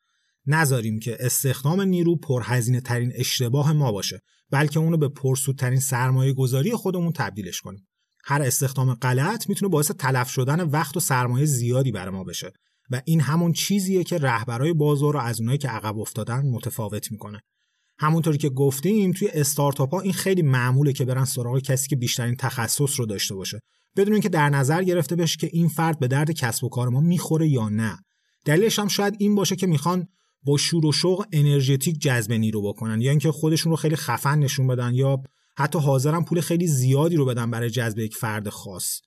نذاریم 0.46 0.98
که 0.98 1.16
استخدام 1.20 1.80
نیرو 1.80 2.16
پرهزینه 2.16 2.80
ترین 2.80 3.12
اشتباه 3.14 3.72
ما 3.72 3.92
باشه 3.92 4.20
بلکه 4.50 4.80
اونو 4.80 4.96
به 4.96 5.08
پرسودترین 5.08 5.80
سرمایه 5.80 6.32
گذاری 6.32 6.72
خودمون 6.72 7.12
تبدیلش 7.12 7.60
کنیم. 7.60 7.88
هر 8.24 8.42
استخدام 8.42 8.94
غلط 8.94 9.48
می‌تونه 9.48 9.70
باعث 9.70 9.90
تلف 9.90 10.28
شدن 10.28 10.60
وقت 10.60 10.96
و 10.96 11.00
سرمایه 11.00 11.44
زیادی 11.44 11.92
برای 11.92 12.14
ما 12.14 12.24
بشه 12.24 12.52
و 12.90 13.02
این 13.04 13.20
همون 13.20 13.52
چیزیه 13.52 14.04
که 14.04 14.18
رهبرای 14.18 14.72
بازار 14.72 15.12
رو 15.12 15.20
از 15.20 15.40
اونایی 15.40 15.58
که 15.58 15.68
عقب 15.68 15.98
افتادن 15.98 16.46
متفاوت 16.46 17.12
می‌کنه. 17.12 17.40
همونطوری 17.98 18.38
که 18.38 18.48
گفتیم 18.48 19.12
توی 19.12 19.28
استارتاپ 19.28 19.94
ها 19.94 20.00
این 20.00 20.12
خیلی 20.12 20.42
معموله 20.42 20.92
که 20.92 21.04
برن 21.04 21.24
سراغ 21.24 21.58
کسی 21.58 21.88
که 21.88 21.96
بیشترین 21.96 22.36
تخصص 22.36 23.00
رو 23.00 23.06
داشته 23.06 23.34
باشه. 23.34 23.60
بدون 23.96 24.20
که 24.20 24.28
در 24.28 24.50
نظر 24.50 24.82
گرفته 24.82 25.16
بشه 25.16 25.36
که 25.36 25.50
این 25.52 25.68
فرد 25.68 25.98
به 25.98 26.08
درد 26.08 26.30
کسب 26.30 26.64
و 26.64 26.68
کار 26.68 26.88
ما 26.88 27.00
می‌خوره 27.00 27.48
یا 27.48 27.68
نه. 27.68 27.98
دلیلش 28.44 28.78
هم 28.78 28.88
شاید 28.88 29.14
این 29.18 29.34
باشه 29.34 29.56
که 29.56 29.66
می‌خوان 29.66 30.08
با 30.46 30.56
شور 30.56 30.86
و 30.86 30.92
شوق 30.92 31.26
انرژتیک 31.32 31.98
جذب 31.98 32.32
نیرو 32.32 32.62
بکنن. 32.62 33.00
یا 33.00 33.10
اینکه 33.10 33.32
خودشون 33.32 33.70
رو 33.70 33.76
خیلی 33.76 33.96
خفن 33.96 34.38
نشون 34.38 34.66
بدن 34.66 34.94
یا 34.94 35.22
حتی 35.58 35.78
حاضرن 35.78 36.24
پول 36.24 36.40
خیلی 36.40 36.66
زیادی 36.66 37.16
رو 37.16 37.24
بدن 37.24 37.50
برای 37.50 37.70
جذب 37.70 37.98
یک 37.98 38.16
فرد 38.16 38.48
خاص. 38.48 39.00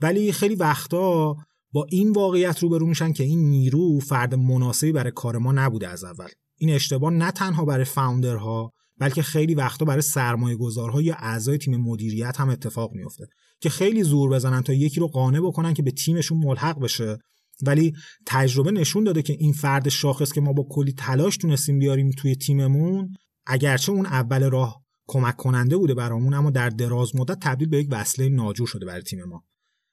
ولی 0.00 0.32
خیلی 0.32 0.54
وقتا 0.54 1.36
با 1.72 1.86
این 1.90 2.12
واقعیت 2.12 2.58
روبرو 2.58 2.86
میشن 2.86 3.12
که 3.12 3.24
این 3.24 3.50
نیرو 3.50 4.00
فرد 4.00 4.34
مناسبی 4.34 4.92
برای 4.92 5.12
کار 5.14 5.38
ما 5.38 5.52
نبوده 5.52 5.88
از 5.88 6.04
اول. 6.04 6.28
این 6.56 6.70
اشتباه 6.70 7.12
نه 7.12 7.30
تنها 7.30 7.64
برای 7.64 7.84
فاوندرها 7.84 8.72
بلکه 8.98 9.22
خیلی 9.22 9.54
وقتا 9.54 9.84
برای 9.84 10.02
سرمایه 10.02 10.56
گذارها 10.56 11.02
یا 11.02 11.14
اعضای 11.14 11.58
تیم 11.58 11.76
مدیریت 11.76 12.40
هم 12.40 12.48
اتفاق 12.48 12.92
میفته 12.92 13.26
که 13.60 13.70
خیلی 13.70 14.02
زور 14.02 14.30
بزنن 14.30 14.62
تا 14.62 14.72
یکی 14.72 15.00
رو 15.00 15.08
قانع 15.08 15.40
بکنن 15.40 15.74
که 15.74 15.82
به 15.82 15.90
تیمشون 15.90 16.38
ملحق 16.38 16.80
بشه. 16.80 17.18
ولی 17.66 17.92
تجربه 18.26 18.70
نشون 18.70 19.04
داده 19.04 19.22
که 19.22 19.32
این 19.32 19.52
فرد 19.52 19.88
شاخص 19.88 20.32
که 20.32 20.40
ما 20.40 20.52
با 20.52 20.66
کلی 20.70 20.92
تلاش 20.92 21.36
تونستیم 21.36 21.78
بیاریم 21.78 22.10
توی 22.10 22.36
تیممون 22.36 23.14
اگرچه 23.46 23.92
اون 23.92 24.06
اول 24.06 24.50
راه 24.50 24.82
کمک 25.06 25.36
کننده 25.36 25.76
بوده 25.76 25.94
برامون 25.94 26.34
اما 26.34 26.50
در 26.50 26.68
دراز 26.68 27.16
مدت 27.16 27.38
تبدیل 27.40 27.68
به 27.68 27.78
یک 27.78 27.88
وصله 27.90 28.28
ناجور 28.28 28.66
شده 28.66 28.86
برای 28.86 29.02
تیم 29.02 29.24
ما. 29.24 29.44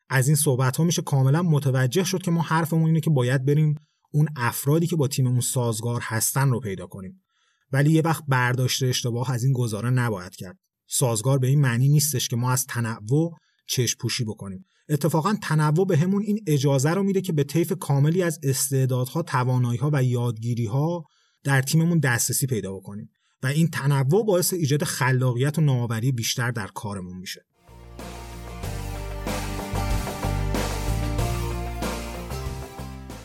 از 0.10 0.28
این 0.28 0.36
صحبت 0.36 0.78
ها 0.78 0.84
میشه 0.84 1.02
کاملا 1.02 1.42
متوجه 1.42 2.04
شد 2.04 2.22
که 2.22 2.32
ما 2.32 2.42
حرفمون 2.42 2.86
اینه 2.86 3.00
که 3.00 3.10
باید 3.10 3.46
بریم 3.46 3.76
اون 4.12 4.28
افرادی 4.36 4.88
که 4.88 4.96
با 4.96 5.08
تیممون 5.08 5.42
سازگار 5.42 6.02
هستن 6.04 6.50
رو 6.50 6.60
پیدا 6.60 6.88
کنیم. 6.88 7.24
ولی 7.72 7.92
یه 7.92 8.02
وقت 8.02 8.24
برداشت 8.28 8.84
اشتباه 8.84 9.32
از 9.32 9.44
این 9.44 9.54
گزاره 9.54 9.90
نباید 9.90 10.36
کرد. 10.36 10.58
سازگار 10.88 11.40
به 11.40 11.48
این 11.48 11.62
معنی 11.62 11.90
نیستش 11.90 12.28
که 12.28 12.36
ما 12.36 12.52
از 12.52 12.66
تنوع 12.66 13.38
چشم 13.68 13.98
پوشی 14.00 14.24
بکنیم. 14.24 14.66
اتفاقا 14.90 15.36
تنوع 15.44 15.86
به 15.86 15.98
همون 15.98 16.24
این 16.24 16.40
اجازه 16.48 16.90
رو 16.90 17.04
میده 17.04 17.22
که 17.22 17.34
به 17.34 17.44
طیف 17.44 17.74
کاملی 17.80 18.24
از 18.24 18.40
استعدادها، 18.44 19.22
توانایی‌ها 19.22 19.90
و 19.94 20.04
یادگیری‌ها 20.04 21.04
در 21.44 21.62
تیممون 21.62 22.00
دسترسی 22.00 22.48
پیدا 22.48 22.74
بکنیم 22.74 23.10
و 23.44 23.48
این 23.48 23.68
تنوع 23.68 24.26
باعث 24.26 24.54
ایجاد 24.54 24.84
خلاقیت 24.84 25.58
و 25.58 25.62
نوآوری 25.62 26.12
بیشتر 26.12 26.52
در 26.52 26.68
کارمون 26.68 27.18
میشه. 27.18 27.46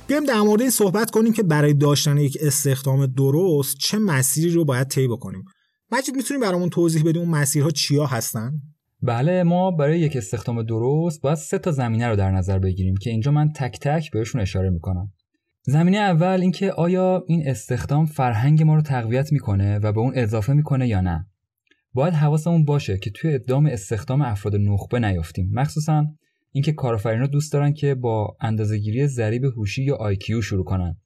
بیایم 0.06 0.24
در 0.24 0.40
مورد 0.40 0.60
این 0.60 0.70
صحبت 0.70 1.10
کنیم 1.10 1.32
که 1.32 1.42
برای 1.42 1.74
داشتن 1.74 2.18
یک 2.18 2.38
استخدام 2.40 3.06
درست 3.06 3.76
چه 3.76 3.98
مسیری 3.98 4.50
رو 4.50 4.64
باید 4.64 4.88
طی 4.88 5.08
بکنیم. 5.08 5.44
مجید 5.92 6.14
می‌تونیم 6.14 6.40
برامون 6.40 6.70
توضیح 6.70 7.02
بدیم 7.02 7.22
اون 7.22 7.30
مسیرها 7.30 7.70
چیا 7.70 8.06
هستن؟ 8.06 8.52
بله 9.02 9.42
ما 9.42 9.70
برای 9.70 10.00
یک 10.00 10.16
استخدام 10.16 10.62
درست 10.62 11.20
باید 11.20 11.36
سه 11.36 11.58
تا 11.58 11.70
زمینه 11.70 12.08
رو 12.08 12.16
در 12.16 12.30
نظر 12.30 12.58
بگیریم 12.58 12.96
که 12.96 13.10
اینجا 13.10 13.30
من 13.30 13.52
تک 13.52 13.78
تک 13.80 14.10
بهشون 14.10 14.40
اشاره 14.40 14.70
می‌کنم. 14.70 15.12
زمینه 15.62 15.96
اول 15.96 16.38
اینکه 16.40 16.72
آیا 16.72 17.24
این 17.28 17.48
استخدام 17.48 18.06
فرهنگ 18.06 18.62
ما 18.62 18.74
رو 18.74 18.82
تقویت 18.82 19.32
می‌کنه 19.32 19.78
و 19.78 19.92
به 19.92 20.00
اون 20.00 20.12
اضافه 20.14 20.52
می‌کنه 20.52 20.88
یا 20.88 21.00
نه. 21.00 21.26
باید 21.94 22.14
حواسمون 22.14 22.64
باشه 22.64 22.98
که 22.98 23.10
توی 23.10 23.34
ادام 23.34 23.66
استخدام 23.66 24.22
افراد 24.22 24.56
نخبه 24.56 24.98
نیافتیم 24.98 25.50
مخصوصا 25.52 26.06
اینکه 26.52 26.72
کارآفرینا 26.72 27.26
دوست 27.26 27.52
دارن 27.52 27.72
که 27.72 27.94
با 27.94 28.36
اندازهگیری 28.40 29.06
ضریب 29.06 29.44
هوشی 29.44 29.84
یا 29.84 29.98
IQ 30.14 30.44
شروع 30.44 30.64
کنن 30.64 30.96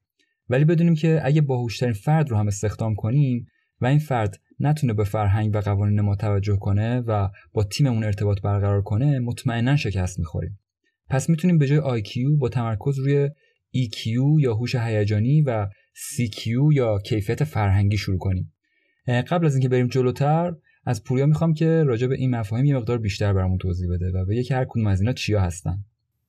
ولی 0.49 0.65
بدونیم 0.65 0.95
که 0.95 1.21
اگه 1.25 1.41
باهوشترین 1.41 1.93
فرد 1.93 2.31
رو 2.31 2.37
هم 2.37 2.47
استخدام 2.47 2.95
کنیم 2.95 3.47
و 3.81 3.87
این 3.87 3.99
فرد 3.99 4.41
نتونه 4.61 4.95
به 4.95 5.05
فرهنگ 5.05 5.55
و 5.55 5.61
قوانین 5.61 6.01
ما 6.01 6.17
توجه 6.17 6.57
کنه 6.57 7.01
و 7.01 7.29
با 7.53 7.65
تیممون 7.65 8.05
ارتباط 8.05 8.41
برقرار 8.41 8.83
کنه 8.83 9.19
مطمئنا 9.19 9.77
شکست 9.77 10.19
می‌خوریم. 10.19 10.59
پس 11.11 11.29
می‌تونیم 11.29 11.59
به 11.59 11.67
جای 11.67 12.03
IQ 12.03 12.39
با 12.39 12.49
تمرکز 12.49 12.99
روی 12.99 13.31
EQ 13.77 14.07
یا 14.41 14.55
هوش 14.55 14.75
هیجانی 14.75 15.43
و 15.43 15.67
CQ 15.95 16.47
یا 16.73 16.99
کیفیت 16.99 17.45
فرهنگی 17.45 17.97
شروع 17.97 18.19
کنیم. 18.19 18.53
قبل 19.07 19.47
از 19.47 19.55
اینکه 19.55 19.69
بریم 19.69 19.87
جلوتر 19.87 20.53
از 20.85 21.05
پوریا 21.05 21.27
می‌خوام 21.27 21.55
که 21.55 21.83
راجع 21.83 22.07
به 22.07 22.15
این 22.15 22.31
مفاهیم 22.31 22.65
یه 22.67 22.77
مقدار 22.77 22.99
بیشتر 22.99 23.33
برامون 23.33 23.59
توضیح 23.59 23.89
بده 23.91 24.11
و 24.15 24.25
به 24.25 24.37
یکی 24.37 24.55
هر 24.55 24.65
کدوم 24.65 24.87
از 24.87 25.01
اینا 25.01 25.13
چیا 25.13 25.41
هستن. 25.41 25.85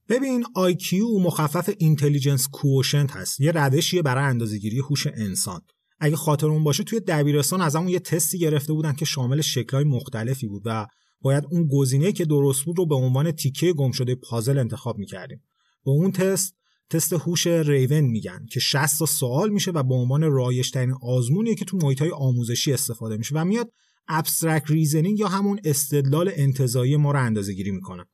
ببین 0.10 0.44
IQ 0.44 0.94
مخفف 1.26 1.70
intelligence 1.78 2.48
quotient 2.48 3.12
هست. 3.12 3.42
یه 3.42 3.52
روشیه 3.52 4.02
برای 4.02 4.24
اندازه‌گیری 4.24 4.80
هوش 4.80 5.08
انسان. 5.08 5.62
اگه 6.00 6.16
خاطرمون 6.16 6.64
باشه 6.64 6.84
توی 6.84 7.00
دبیرستان 7.00 7.62
ازمون 7.62 7.90
یه 7.90 8.00
تستی 8.00 8.40
گرفته 8.40 8.74
بودن 8.74 8.94
که 8.94 9.06
شامل 9.06 9.42
شکل‌های 9.42 9.84
مختلفی 9.84 10.48
بود 10.48 10.62
و 10.66 10.88
باید 11.22 11.44
اون 11.52 11.68
گزینه‌ای 11.72 12.14
که 12.14 12.26
درست 12.26 12.66
بود 12.66 12.78
رو 12.78 12.86
به 12.86 12.96
عنوان 12.96 13.32
تیکه 13.32 13.74
گم 13.74 13.92
شده 13.92 14.16
پازل 14.16 14.58
انتخاب 14.58 14.98
می‌کردیم. 14.98 15.44
با 15.84 15.92
اون 15.92 16.12
تست 16.12 16.56
تست 16.90 17.14
هوش 17.14 17.48
ریون 17.48 18.04
میگن 18.04 18.46
که 18.52 18.60
60 18.60 19.00
تا 19.00 19.06
سوال 19.06 19.50
میشه 19.50 19.72
و 19.72 19.84
به 19.84 19.94
عنوان 19.94 20.24
رایج‌ترین 20.24 20.96
آزمونیه 21.02 21.56
که 21.56 21.66
تو 21.66 21.78
محیط‌های 21.78 22.12
آموزشی 22.12 22.74
استفاده 22.74 23.18
میشه 23.18 23.36
و 23.36 23.46
میاد 23.46 23.72
abstract 24.08 24.72
reasoning 24.72 25.20
یا 25.20 25.28
همون 25.28 25.60
استدلال 25.64 26.32
انتزاعی 26.36 26.98
ما 26.98 27.12
رو 27.12 27.20
اندازه 27.20 27.54
گیری 27.54 27.72
می‌کنه. 27.72 28.06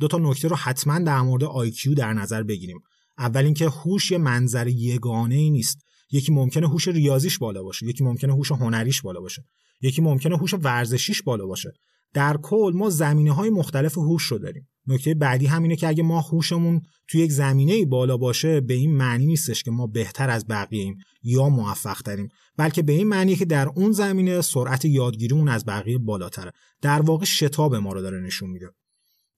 دو 0.00 0.08
تا 0.08 0.18
نکته 0.18 0.48
رو 0.48 0.56
حتما 0.56 0.98
در 0.98 1.20
مورد 1.20 1.44
IQ 1.44 1.94
در 1.96 2.12
نظر 2.12 2.42
بگیریم. 2.42 2.80
اول 3.18 3.44
اینکه 3.44 3.68
هوش 3.68 4.10
یه 4.10 4.18
منظر 4.18 4.68
یگانه 4.68 5.34
ای 5.34 5.50
نیست. 5.50 5.78
یکی 6.10 6.32
ممکنه 6.32 6.68
هوش 6.68 6.88
ریاضیش 6.88 7.38
بالا 7.38 7.62
باشه 7.62 7.86
یکی 7.86 8.04
ممکنه 8.04 8.32
هوش 8.32 8.52
هنریش 8.52 9.02
بالا 9.02 9.20
باشه 9.20 9.44
یکی 9.80 10.02
ممکنه 10.02 10.36
هوش 10.36 10.54
ورزشیش 10.54 11.22
بالا 11.22 11.46
باشه. 11.46 11.72
در 12.14 12.36
کل 12.42 12.72
ما 12.74 12.90
زمینه 12.90 13.32
های 13.32 13.50
مختلف 13.50 13.98
هوش 13.98 14.22
رو 14.22 14.38
داریم. 14.38 14.68
نکته 14.86 15.14
بعدی 15.14 15.46
همینه 15.46 15.76
که 15.76 15.88
اگه 15.88 16.02
ما 16.02 16.20
هوشمون 16.20 16.80
توی 17.08 17.20
یک 17.20 17.32
زمینه 17.32 17.84
بالا 17.84 18.16
باشه 18.16 18.60
به 18.60 18.74
این 18.74 18.96
معنی 18.96 19.26
نیستش 19.26 19.62
که 19.62 19.70
ما 19.70 19.86
بهتر 19.86 20.30
از 20.30 20.46
بقیه 20.46 20.82
ایم 20.82 20.96
یا 21.22 21.48
موفق 21.48 22.02
تریم 22.02 22.28
بلکه 22.56 22.82
به 22.82 22.92
این 22.92 23.08
معنی 23.08 23.36
که 23.36 23.44
در 23.44 23.68
اون 23.68 23.92
زمینه 23.92 24.40
سرعت 24.40 24.84
یادگیریمون 24.84 25.48
از 25.48 25.64
بقیه 25.64 25.98
بالاتره. 25.98 26.52
در 26.82 27.02
واقع 27.02 27.24
شتاب 27.24 27.74
ما 27.74 27.92
رو 27.92 28.02
داره 28.02 28.20
نشون 28.20 28.50
میده. 28.50 28.70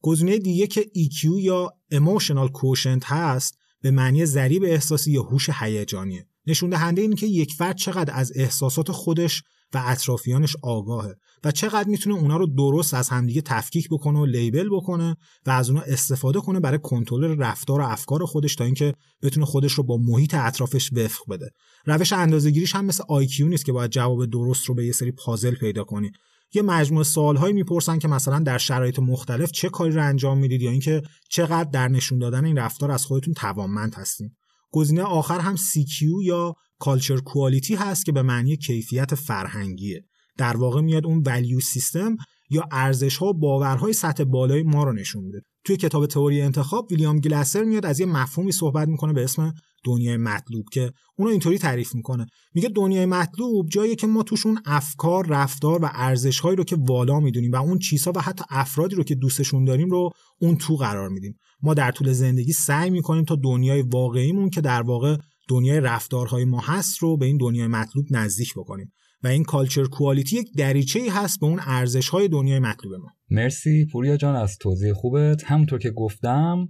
گزینه 0.02 0.38
دیگه 0.38 0.66
که 0.66 0.82
EQ 0.82 1.24
یا 1.40 1.70
Emotional 1.94 2.48
Quotient 2.48 3.04
هست 3.04 3.58
به 3.80 3.90
معنی 3.90 4.26
ضریب 4.26 4.62
احساسی 4.62 5.12
یا 5.12 5.22
هوش 5.22 5.50
هیجانیه. 5.60 6.26
نشون 6.46 6.70
دهنده 6.70 7.02
اینه 7.02 7.16
که 7.16 7.26
یک 7.26 7.52
فرد 7.52 7.76
چقدر 7.76 8.14
از 8.16 8.32
احساسات 8.34 8.92
خودش 8.92 9.42
و 9.74 9.82
اطرافیانش 9.86 10.56
آگاهه 10.62 11.14
و 11.44 11.50
چقدر 11.50 11.88
می‌تونه 11.88 12.16
اونا 12.16 12.36
رو 12.36 12.46
درست 12.46 12.94
از 12.94 13.08
همدیگه 13.08 13.40
تفکیک 13.40 13.88
بکنه 13.88 14.18
و 14.18 14.26
لیبل 14.26 14.68
بکنه 14.72 15.16
و 15.46 15.50
از 15.50 15.70
اونا 15.70 15.82
استفاده 15.82 16.40
کنه 16.40 16.60
برای 16.60 16.78
کنترل 16.82 17.38
رفتار 17.38 17.80
و 17.80 17.84
افکار 17.84 18.24
خودش 18.24 18.54
تا 18.54 18.64
اینکه 18.64 18.94
بتونه 19.22 19.46
خودش 19.46 19.72
رو 19.72 19.84
با 19.84 19.96
محیط 19.96 20.34
اطرافش 20.34 20.92
وفق 20.92 21.30
بده. 21.30 21.50
روش 21.86 22.12
اندازه‌گیریش 22.12 22.74
هم 22.74 22.84
مثل 22.84 23.04
آیکیو 23.08 23.48
نیست 23.48 23.64
که 23.64 23.72
باید 23.72 23.90
جواب 23.90 24.26
درست 24.26 24.64
رو 24.64 24.74
به 24.74 24.86
یه 24.86 24.92
سری 24.92 25.12
پازل 25.12 25.54
پیدا 25.54 25.84
کنی. 25.84 26.10
یه 26.54 26.62
مجموعه 26.62 27.04
سوالهایی 27.04 27.52
می‌پرسن 27.54 27.98
که 27.98 28.08
مثلا 28.08 28.38
در 28.38 28.58
شرایط 28.58 28.98
مختلف 28.98 29.52
چه 29.52 29.68
کاری 29.68 29.92
رو 29.92 30.02
انجام 30.02 30.38
می‌دید 30.38 30.62
یا 30.62 30.70
اینکه 30.70 31.02
چقدر 31.30 31.70
در 31.70 31.88
نشون 31.88 32.18
دادن 32.18 32.44
این 32.44 32.58
رفتار 32.58 32.90
از 32.90 33.04
خودتون 33.04 33.34
توانمند 33.34 33.94
هستین. 33.94 34.30
گزینه 34.72 35.02
آخر 35.02 35.40
هم 35.40 35.56
CQ 35.56 36.02
یا 36.24 36.54
کالچر 36.78 37.16
کوالیتی 37.16 37.74
هست 37.74 38.06
که 38.06 38.12
به 38.12 38.22
معنی 38.22 38.56
کیفیت 38.56 39.14
فرهنگیه. 39.14 40.04
در 40.38 40.56
واقع 40.56 40.80
میاد 40.80 41.06
اون 41.06 41.22
ولیو 41.26 41.60
سیستم 41.60 42.16
یا 42.50 42.64
ارزش 42.72 43.16
ها 43.16 43.26
و 43.26 43.32
باورهای 43.32 43.92
سطح 43.92 44.24
بالای 44.24 44.62
ما 44.62 44.84
رو 44.84 44.92
نشون 44.92 45.24
میده. 45.24 45.42
توی 45.64 45.76
کتاب 45.76 46.06
تئوری 46.06 46.42
انتخاب 46.42 46.86
ویلیام 46.90 47.20
گلاسر 47.20 47.64
میاد 47.64 47.86
از 47.86 48.00
یه 48.00 48.06
مفهومی 48.06 48.52
صحبت 48.52 48.88
می‌کنه 48.88 49.12
به 49.12 49.24
اسم 49.24 49.52
دنیای 49.84 50.16
مطلوب 50.16 50.64
که 50.72 50.92
اونو 51.18 51.30
اینطوری 51.30 51.58
تعریف 51.58 51.94
می‌کنه. 51.94 52.26
میگه 52.54 52.68
دنیای 52.68 53.06
مطلوب 53.06 53.68
جایی 53.68 53.96
که 53.96 54.06
ما 54.06 54.22
توش 54.22 54.46
اون 54.46 54.60
افکار 54.66 55.26
رفتار 55.26 55.84
و 55.84 55.90
ارزش 55.92 56.40
هایی 56.40 56.56
رو 56.56 56.64
که 56.64 56.76
والا 56.80 57.20
می‌دونیم 57.20 57.52
و 57.52 57.56
اون 57.56 57.78
چیزها 57.78 58.12
و 58.16 58.20
حتی 58.20 58.44
افرادی 58.50 58.94
رو 58.94 59.04
که 59.04 59.14
دوستشون 59.14 59.64
داریم 59.64 59.90
رو 59.90 60.10
اون 60.40 60.56
تو 60.56 60.76
قرار 60.76 61.08
میدیم. 61.08 61.34
ما 61.62 61.74
در 61.74 61.90
طول 61.90 62.12
زندگی 62.12 62.52
سعی 62.52 62.90
می‌کنیم 62.90 63.24
تا 63.24 63.36
دنیای 63.36 63.82
واقعیمون 63.82 64.50
که 64.50 64.60
در 64.60 64.82
واقع 64.82 65.16
دنیای 65.48 65.80
رفتارهای 65.80 66.44
ما 66.44 66.60
هست 66.60 66.98
رو 66.98 67.16
به 67.16 67.26
این 67.26 67.36
دنیای 67.36 67.66
مطلوب 67.66 68.06
نزدیک 68.10 68.54
بکنیم. 68.56 68.92
و 69.22 69.28
این 69.28 69.44
کالچر 69.44 69.84
کوالیتی 69.84 70.36
یک 70.36 70.48
دریچه 70.56 71.00
ای 71.00 71.08
هست 71.08 71.40
به 71.40 71.46
اون 71.46 71.60
ارزش 71.66 72.08
های 72.08 72.28
دنیای 72.28 72.58
مطلوب 72.58 72.94
ما. 72.94 73.10
مرسی. 73.30 73.86
پوریا 73.92 74.16
جان 74.16 74.36
از 74.36 74.58
توضیح 74.58 74.92
خوبت. 74.92 75.44
همونطور 75.44 75.78
که 75.78 75.90
گفتم 75.90 76.68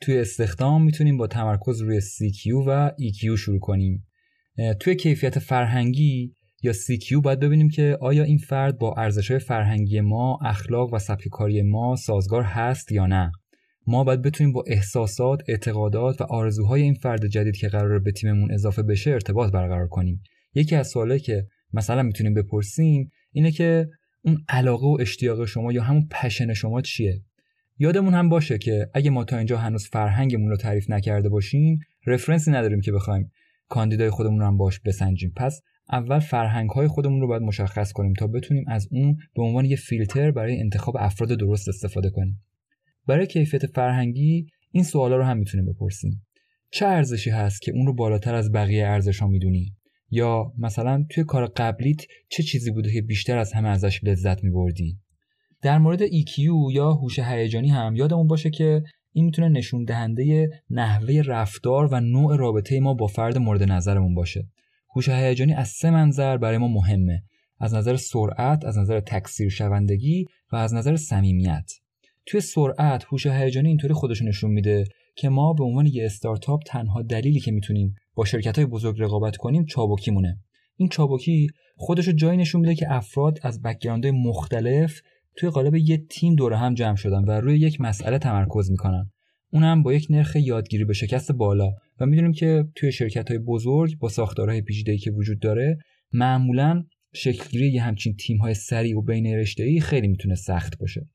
توی 0.00 0.18
استخدام 0.18 0.84
می‌تونیم 0.84 1.16
با 1.16 1.26
تمرکز 1.26 1.80
روی 1.80 2.00
CQ 2.00 2.66
و 2.66 2.90
EQ 2.90 3.38
شروع 3.38 3.58
کنیم. 3.58 4.06
توی 4.80 4.96
کیفیت 4.96 5.38
فرهنگی 5.38 6.34
یا 6.62 6.72
CQ 6.72 7.20
باید 7.22 7.40
ببینیم 7.40 7.68
که 7.68 7.98
آیا 8.00 8.22
این 8.22 8.38
فرد 8.38 8.78
با 8.78 8.94
ارزش 8.98 9.32
فرهنگی 9.32 10.00
ما 10.00 10.38
اخلاق 10.44 10.92
و 10.92 10.98
سبک 10.98 11.28
کاری 11.30 11.62
ما 11.62 11.96
سازگار 11.96 12.42
هست 12.42 12.92
یا 12.92 13.06
نه. 13.06 13.32
ما 13.86 14.04
باید 14.04 14.22
بتونیم 14.22 14.52
با 14.52 14.64
احساسات، 14.66 15.42
اعتقادات 15.48 16.20
و 16.20 16.24
آرزوهای 16.24 16.82
این 16.82 16.94
فرد 16.94 17.26
جدید 17.26 17.56
که 17.56 17.68
قرار 17.68 17.98
به 17.98 18.12
تیممون 18.12 18.52
اضافه 18.52 18.82
بشه 18.82 19.10
ارتباط 19.10 19.52
برقرار 19.52 19.88
کنیم. 19.88 20.22
یکی 20.54 20.76
از 20.76 20.88
سوالایی 20.88 21.20
که 21.20 21.46
مثلا 21.72 22.02
می‌تونیم 22.02 22.34
بپرسیم 22.34 23.10
اینه 23.32 23.50
که 23.50 23.88
اون 24.24 24.44
علاقه 24.48 24.86
و 24.86 24.96
اشتیاق 25.00 25.44
شما 25.44 25.72
یا 25.72 25.82
همون 25.82 26.08
پشن 26.10 26.54
شما 26.54 26.80
چیه؟ 26.80 27.22
یادمون 27.78 28.14
هم 28.14 28.28
باشه 28.28 28.58
که 28.58 28.90
اگه 28.94 29.10
ما 29.10 29.24
تا 29.24 29.36
اینجا 29.36 29.58
هنوز 29.58 29.88
فرهنگمون 29.88 30.50
رو 30.50 30.56
تعریف 30.56 30.90
نکرده 30.90 31.28
باشیم 31.28 31.78
رفرنسی 32.06 32.50
نداریم 32.50 32.80
که 32.80 32.92
بخوایم 32.92 33.30
کاندیدای 33.68 34.10
خودمون 34.10 34.40
رو 34.40 34.46
هم 34.46 34.56
باش 34.56 34.80
بسنجیم 34.80 35.32
پس 35.36 35.60
اول 35.92 36.18
فرهنگ 36.18 36.70
های 36.70 36.88
خودمون 36.88 37.20
رو 37.20 37.26
باید 37.26 37.42
مشخص 37.42 37.92
کنیم 37.92 38.12
تا 38.12 38.26
بتونیم 38.26 38.64
از 38.68 38.88
اون 38.90 39.16
به 39.34 39.42
عنوان 39.42 39.64
یه 39.64 39.76
فیلتر 39.76 40.30
برای 40.30 40.60
انتخاب 40.60 40.96
افراد 40.98 41.38
درست 41.38 41.68
استفاده 41.68 42.10
کنیم 42.10 42.42
برای 43.06 43.26
کیفیت 43.26 43.66
فرهنگی 43.66 44.46
این 44.70 44.84
سوالا 44.84 45.16
رو 45.16 45.24
هم 45.24 45.36
می‌تونیم 45.36 45.72
بپرسیم. 45.72 46.26
چه 46.70 46.86
ارزشی 46.86 47.30
هست 47.30 47.62
که 47.62 47.72
اون 47.72 47.86
رو 47.86 47.94
بالاتر 47.94 48.34
از 48.34 48.52
بقیه 48.52 48.86
ارزش 48.86 49.20
ها 49.20 49.26
می‌دونی؟ 49.26 49.74
یا 50.10 50.52
مثلا 50.58 51.04
توی 51.10 51.24
کار 51.24 51.46
قبلیت 51.46 52.00
چه 52.30 52.42
چیزی 52.42 52.70
بوده 52.70 52.92
که 52.92 53.02
بیشتر 53.02 53.38
از 53.38 53.52
همه 53.52 53.68
ازش 53.68 54.04
لذت 54.04 54.44
میبردی؟ 54.44 54.98
در 55.62 55.78
مورد 55.78 56.06
EQ 56.06 56.38
یا 56.72 56.92
هوش 56.92 57.18
هیجانی 57.18 57.68
هم 57.68 57.96
یادمون 57.96 58.26
باشه 58.26 58.50
که 58.50 58.82
این 59.12 59.24
می‌تونه 59.24 59.48
نشون 59.48 59.84
دهنده 59.84 60.48
نحوه 60.70 61.22
رفتار 61.26 61.88
و 61.92 62.00
نوع 62.00 62.36
رابطه 62.36 62.80
ما 62.80 62.94
با 62.94 63.06
فرد 63.06 63.38
مورد 63.38 63.62
نظرمون 63.62 64.14
باشه. 64.14 64.48
هوش 64.96 65.08
هیجانی 65.08 65.54
از 65.54 65.68
سه 65.68 65.90
منظر 65.90 66.36
برای 66.36 66.58
ما 66.58 66.68
مهمه. 66.68 67.22
از 67.60 67.74
نظر 67.74 67.96
سرعت 67.96 68.64
از 68.64 68.78
نظر 68.78 69.00
تکثیر 69.00 69.48
شوندگی 69.48 70.24
و 70.52 70.56
از 70.56 70.74
نظر 70.74 70.96
صمیمیت. 70.96 71.70
توی 72.26 72.40
سرعت 72.40 73.04
هوش 73.04 73.26
هیجانی 73.26 73.68
اینطوری 73.68 73.94
خودش 73.94 74.22
نشون 74.22 74.50
میده 74.50 74.84
که 75.14 75.28
ما 75.28 75.52
به 75.52 75.64
عنوان 75.64 75.86
یه 75.86 76.04
استارتاپ 76.04 76.62
تنها 76.66 77.02
دلیلی 77.02 77.40
که 77.40 77.52
می‌تونیم 77.52 77.94
با 78.14 78.24
شرکت 78.24 78.56
های 78.56 78.66
بزرگ 78.66 79.02
رقابت 79.02 79.36
کنیم 79.36 79.64
چابکی 79.64 80.10
مونه 80.10 80.38
این 80.76 80.88
چابکی 80.88 81.46
خودشو 81.76 82.12
جایی 82.12 82.38
نشون 82.38 82.60
میده 82.60 82.74
که 82.74 82.92
افراد 82.92 83.38
از 83.42 83.62
بکگراندهای 83.62 84.12
مختلف 84.12 85.00
توی 85.36 85.50
قالب 85.50 85.74
یه 85.74 85.96
تیم 86.10 86.34
دور 86.34 86.52
هم 86.52 86.74
جمع 86.74 86.96
شدن 86.96 87.24
و 87.24 87.30
روی 87.30 87.58
یک 87.58 87.80
مسئله 87.80 88.18
تمرکز 88.18 88.70
می‌کنن. 88.70 89.10
اونم 89.50 89.82
با 89.82 89.92
یک 89.92 90.06
نرخ 90.10 90.36
یادگیری 90.36 90.84
به 90.84 90.92
شکست 90.92 91.32
بالا 91.32 91.72
و 92.00 92.06
می‌دونیم 92.06 92.32
که 92.32 92.64
توی 92.74 92.92
شرکت 92.92 93.28
های 93.28 93.38
بزرگ 93.38 93.98
با 93.98 94.08
ساختارهای 94.08 94.62
پیچیده‌ای 94.62 94.98
که 94.98 95.10
وجود 95.10 95.40
داره 95.40 95.78
معمولا 96.12 96.84
شکلگیری 97.14 97.78
همچین 97.78 98.16
تیم 98.16 98.38
های 98.38 98.54
سریع 98.54 98.98
و 98.98 99.02
بین 99.02 99.26
رشته 99.26 99.80
خیلی 99.80 100.08
می‌تونه 100.08 100.34
سخت 100.34 100.78
باشه. 100.78 101.06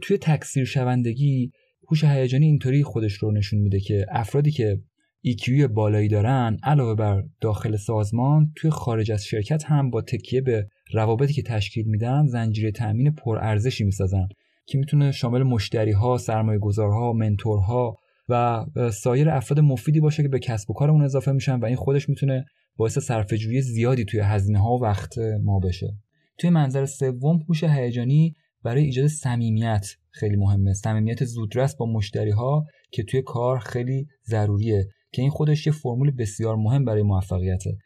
توی 0.00 0.18
تکثیر 0.18 0.64
شوندگی 0.64 1.52
هوش 1.88 2.04
هیجانی 2.04 2.46
اینطوری 2.46 2.82
خودش 2.82 3.12
رو 3.12 3.30
نشون 3.30 3.58
میده 3.58 3.80
که 3.80 4.06
افرادی 4.10 4.50
که 4.50 4.80
EQ 5.26 5.50
بالایی 5.62 6.08
دارن 6.08 6.56
علاوه 6.62 6.94
بر 6.94 7.22
داخل 7.40 7.76
سازمان 7.76 8.52
توی 8.56 8.70
خارج 8.70 9.12
از 9.12 9.24
شرکت 9.24 9.64
هم 9.64 9.90
با 9.90 10.02
تکیه 10.02 10.40
به 10.40 10.68
روابطی 10.92 11.32
که 11.32 11.42
تشکیل 11.42 11.86
میدن 11.86 12.26
زنجیره 12.26 12.70
تأمین 12.70 13.14
پرارزشی 13.14 13.84
می‌سازن 13.84 14.28
که 14.66 14.78
می‌تونه 14.78 15.12
شامل 15.12 15.42
مشتری 15.42 15.92
ها، 15.92 16.18
سرمایه 16.18 16.58
گذارها، 16.58 17.12
منتورها 17.12 17.96
و 18.28 18.64
سایر 18.92 19.30
افراد 19.30 19.60
مفیدی 19.60 20.00
باشه 20.00 20.22
که 20.22 20.28
به 20.28 20.38
کسب 20.38 20.70
و 20.70 20.74
کارمون 20.74 21.02
اضافه 21.02 21.32
میشن 21.32 21.58
و 21.58 21.64
این 21.64 21.76
خودش 21.76 22.08
می‌تونه 22.08 22.44
باعث 22.76 22.98
صرفه‌جویی 22.98 23.62
زیادی 23.62 24.04
توی 24.04 24.20
هزینه 24.20 24.58
ها 24.58 24.76
و 24.76 24.82
وقت 24.82 25.18
ما 25.44 25.60
بشه. 25.60 25.96
توی 26.38 26.50
منظر 26.50 26.86
سوم 26.86 27.40
هوش 27.48 27.64
هیجانی 27.64 28.34
برای 28.64 28.84
ایجاد 28.84 29.06
صمیمیت 29.06 29.86
خیلی 30.10 30.36
مهمه. 30.36 30.72
صمیمیت 30.72 31.24
زودرس 31.24 31.76
با 31.76 31.86
مشتری 31.86 32.30
ها 32.30 32.66
که 32.90 33.02
توی 33.02 33.22
کار 33.22 33.58
خیلی 33.58 34.06
ضروریه 34.24 34.88
که 35.12 35.22
این 35.22 35.30
خودش 35.30 35.66
یه 35.66 35.72
فرمول 35.72 36.10
بسیار 36.10 36.56
مهم 36.56 36.84
برای 36.84 37.02
موفقیته. 37.02 37.78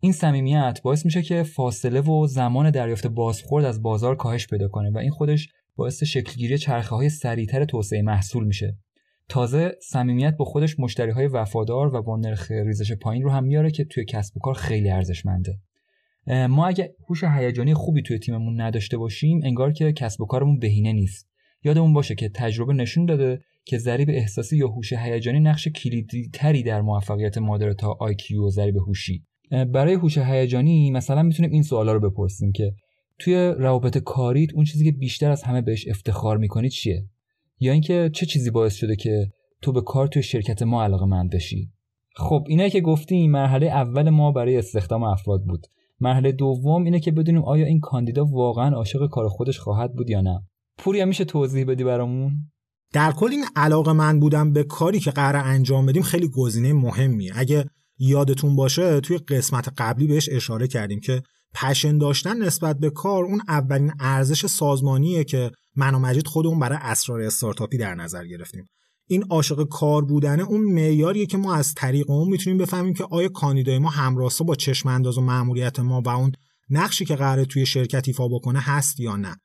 این 0.00 0.12
صمیمیت 0.12 0.80
باعث 0.82 1.04
میشه 1.04 1.22
که 1.22 1.42
فاصله 1.42 2.00
و 2.00 2.26
زمان 2.26 2.70
دریافت 2.70 3.06
بازخورد 3.06 3.64
از 3.64 3.82
بازار 3.82 4.16
کاهش 4.16 4.46
پیدا 4.46 4.68
کنه 4.68 4.90
و 4.90 4.98
این 4.98 5.10
خودش 5.10 5.48
باعث 5.76 6.02
شکلگیری 6.02 6.58
چرخه 6.58 6.96
های 6.96 7.08
سریعتر 7.08 7.64
توسعه 7.64 8.02
محصول 8.02 8.44
میشه 8.44 8.76
تازه 9.28 9.72
صمیمیت 9.82 10.36
با 10.36 10.44
خودش 10.44 10.80
مشتری 10.80 11.10
های 11.10 11.26
وفادار 11.26 11.94
و 11.94 12.02
با 12.02 12.16
نرخ 12.16 12.50
ریزش 12.50 12.92
پایین 12.92 13.22
رو 13.22 13.30
هم 13.30 13.44
میاره 13.44 13.70
که 13.70 13.84
توی 13.84 14.04
کسب 14.04 14.36
و 14.36 14.40
کار 14.40 14.54
خیلی 14.54 14.90
ارزشمنده 14.90 15.58
ما 16.26 16.66
اگه 16.66 16.94
هوش 17.08 17.24
هیجانی 17.24 17.74
خوبی 17.74 18.02
توی 18.02 18.18
تیممون 18.18 18.60
نداشته 18.60 18.96
باشیم 18.96 19.40
انگار 19.44 19.72
که 19.72 19.92
کسب 19.92 20.20
و 20.20 20.26
کارمون 20.26 20.58
بهینه 20.58 20.92
نیست. 20.92 21.28
یادمون 21.64 21.92
باشه 21.92 22.14
که 22.14 22.28
تجربه 22.28 22.72
نشون 22.72 23.06
داده 23.06 23.40
که 23.64 23.78
ضریب 23.78 24.08
احساسی 24.10 24.56
یا 24.56 24.68
هوش 24.68 24.92
هیجانی 24.92 25.40
نقش 25.40 25.68
کلیدی 25.68 26.30
تری 26.32 26.62
در 26.62 26.80
موفقیت 26.80 27.38
مادر 27.38 27.72
تا 27.72 27.98
IQ 28.12 28.34
و 28.36 28.50
ضریب 28.50 28.76
هوشی. 28.76 29.24
برای 29.50 29.94
هوش 29.94 30.18
هیجانی 30.18 30.90
مثلا 30.90 31.22
می‌تونیم 31.22 31.50
این 31.52 31.62
سوالا 31.62 31.92
رو 31.92 32.10
بپرسیم 32.10 32.52
که 32.52 32.74
توی 33.18 33.34
روابط 33.58 33.98
کاریت 33.98 34.54
اون 34.54 34.64
چیزی 34.64 34.84
که 34.84 34.92
بیشتر 34.92 35.30
از 35.30 35.42
همه 35.42 35.60
بهش 35.60 35.88
افتخار 35.88 36.38
می‌کنی 36.38 36.68
چیه؟ 36.68 37.06
یا 37.60 37.72
اینکه 37.72 38.10
چه 38.14 38.26
چیزی 38.26 38.50
باعث 38.50 38.74
شده 38.74 38.96
که 38.96 39.32
تو 39.62 39.72
به 39.72 39.80
کار 39.80 40.06
توی 40.06 40.22
شرکت 40.22 40.62
ما 40.62 40.84
علاقه 40.84 41.06
مند 41.06 41.30
بشی؟ 41.30 41.70
خب 42.16 42.44
اینه 42.48 42.70
که 42.70 42.80
گفتیم 42.80 43.30
مرحله 43.30 43.66
اول 43.66 44.10
ما 44.10 44.32
برای 44.32 44.56
استخدام 44.56 45.02
افراد 45.02 45.44
بود. 45.44 45.66
مرحله 46.02 46.32
دوم 46.32 46.84
اینه 46.84 47.00
که 47.00 47.10
بدونیم 47.10 47.44
آیا 47.44 47.66
این 47.66 47.80
کاندیدا 47.80 48.24
واقعا 48.24 48.76
عاشق 48.76 49.10
کار 49.10 49.28
خودش 49.28 49.58
خواهد 49.58 49.94
بود 49.94 50.10
یا 50.10 50.20
نه. 50.20 50.40
پوریا 50.78 51.06
میشه 51.06 51.24
توضیح 51.24 51.64
بدی 51.64 51.84
برامون؟ 51.84 52.32
در 52.92 53.12
کل 53.12 53.30
این 53.30 53.44
علاقه 53.56 53.92
من 53.92 54.20
بودم 54.20 54.52
به 54.52 54.64
کاری 54.64 55.00
که 55.00 55.10
قرار 55.10 55.42
انجام 55.44 55.86
بدیم 55.86 56.02
خیلی 56.02 56.28
گزینه 56.28 56.72
مهمیه. 56.72 57.32
اگه 57.34 57.64
یادتون 57.98 58.56
باشه 58.56 59.00
توی 59.00 59.18
قسمت 59.18 59.68
قبلی 59.78 60.06
بهش 60.06 60.28
اشاره 60.32 60.68
کردیم 60.68 61.00
که 61.00 61.22
پشن 61.54 61.98
داشتن 61.98 62.42
نسبت 62.42 62.78
به 62.78 62.90
کار 62.90 63.24
اون 63.24 63.40
اولین 63.48 63.92
ارزش 64.00 64.46
سازمانیه 64.46 65.24
که 65.24 65.50
من 65.76 65.94
و 65.94 65.98
مجید 65.98 66.26
خودمون 66.26 66.58
برای 66.58 66.78
اسرار 66.82 67.20
استارتاپی 67.20 67.78
در 67.78 67.94
نظر 67.94 68.26
گرفتیم. 68.26 68.66
این 69.06 69.24
عاشق 69.30 69.68
کار 69.68 70.04
بودنه 70.04 70.42
اون 70.42 70.60
معیاریه 70.60 71.26
که 71.26 71.36
ما 71.36 71.54
از 71.54 71.74
طریق 71.74 72.10
اون 72.10 72.28
می‌تونیم 72.28 72.58
بفهمیم 72.58 72.94
که 72.94 73.04
آیا 73.04 73.28
کاندیدای 73.28 73.78
ما 73.78 73.88
همراستا 73.88 74.44
با 74.44 74.54
چشم 74.54 74.88
انداز 74.88 75.18
و 75.18 75.20
مأموریت 75.20 75.80
ما 75.80 76.00
و 76.00 76.08
اون 76.08 76.32
نقشی 76.70 77.04
که 77.04 77.16
قراره 77.16 77.44
توی 77.44 77.66
شرکت 77.66 78.08
ایفا 78.08 78.28
بکنه 78.28 78.60
هست 78.60 79.00
یا 79.00 79.16
نه. 79.16 79.36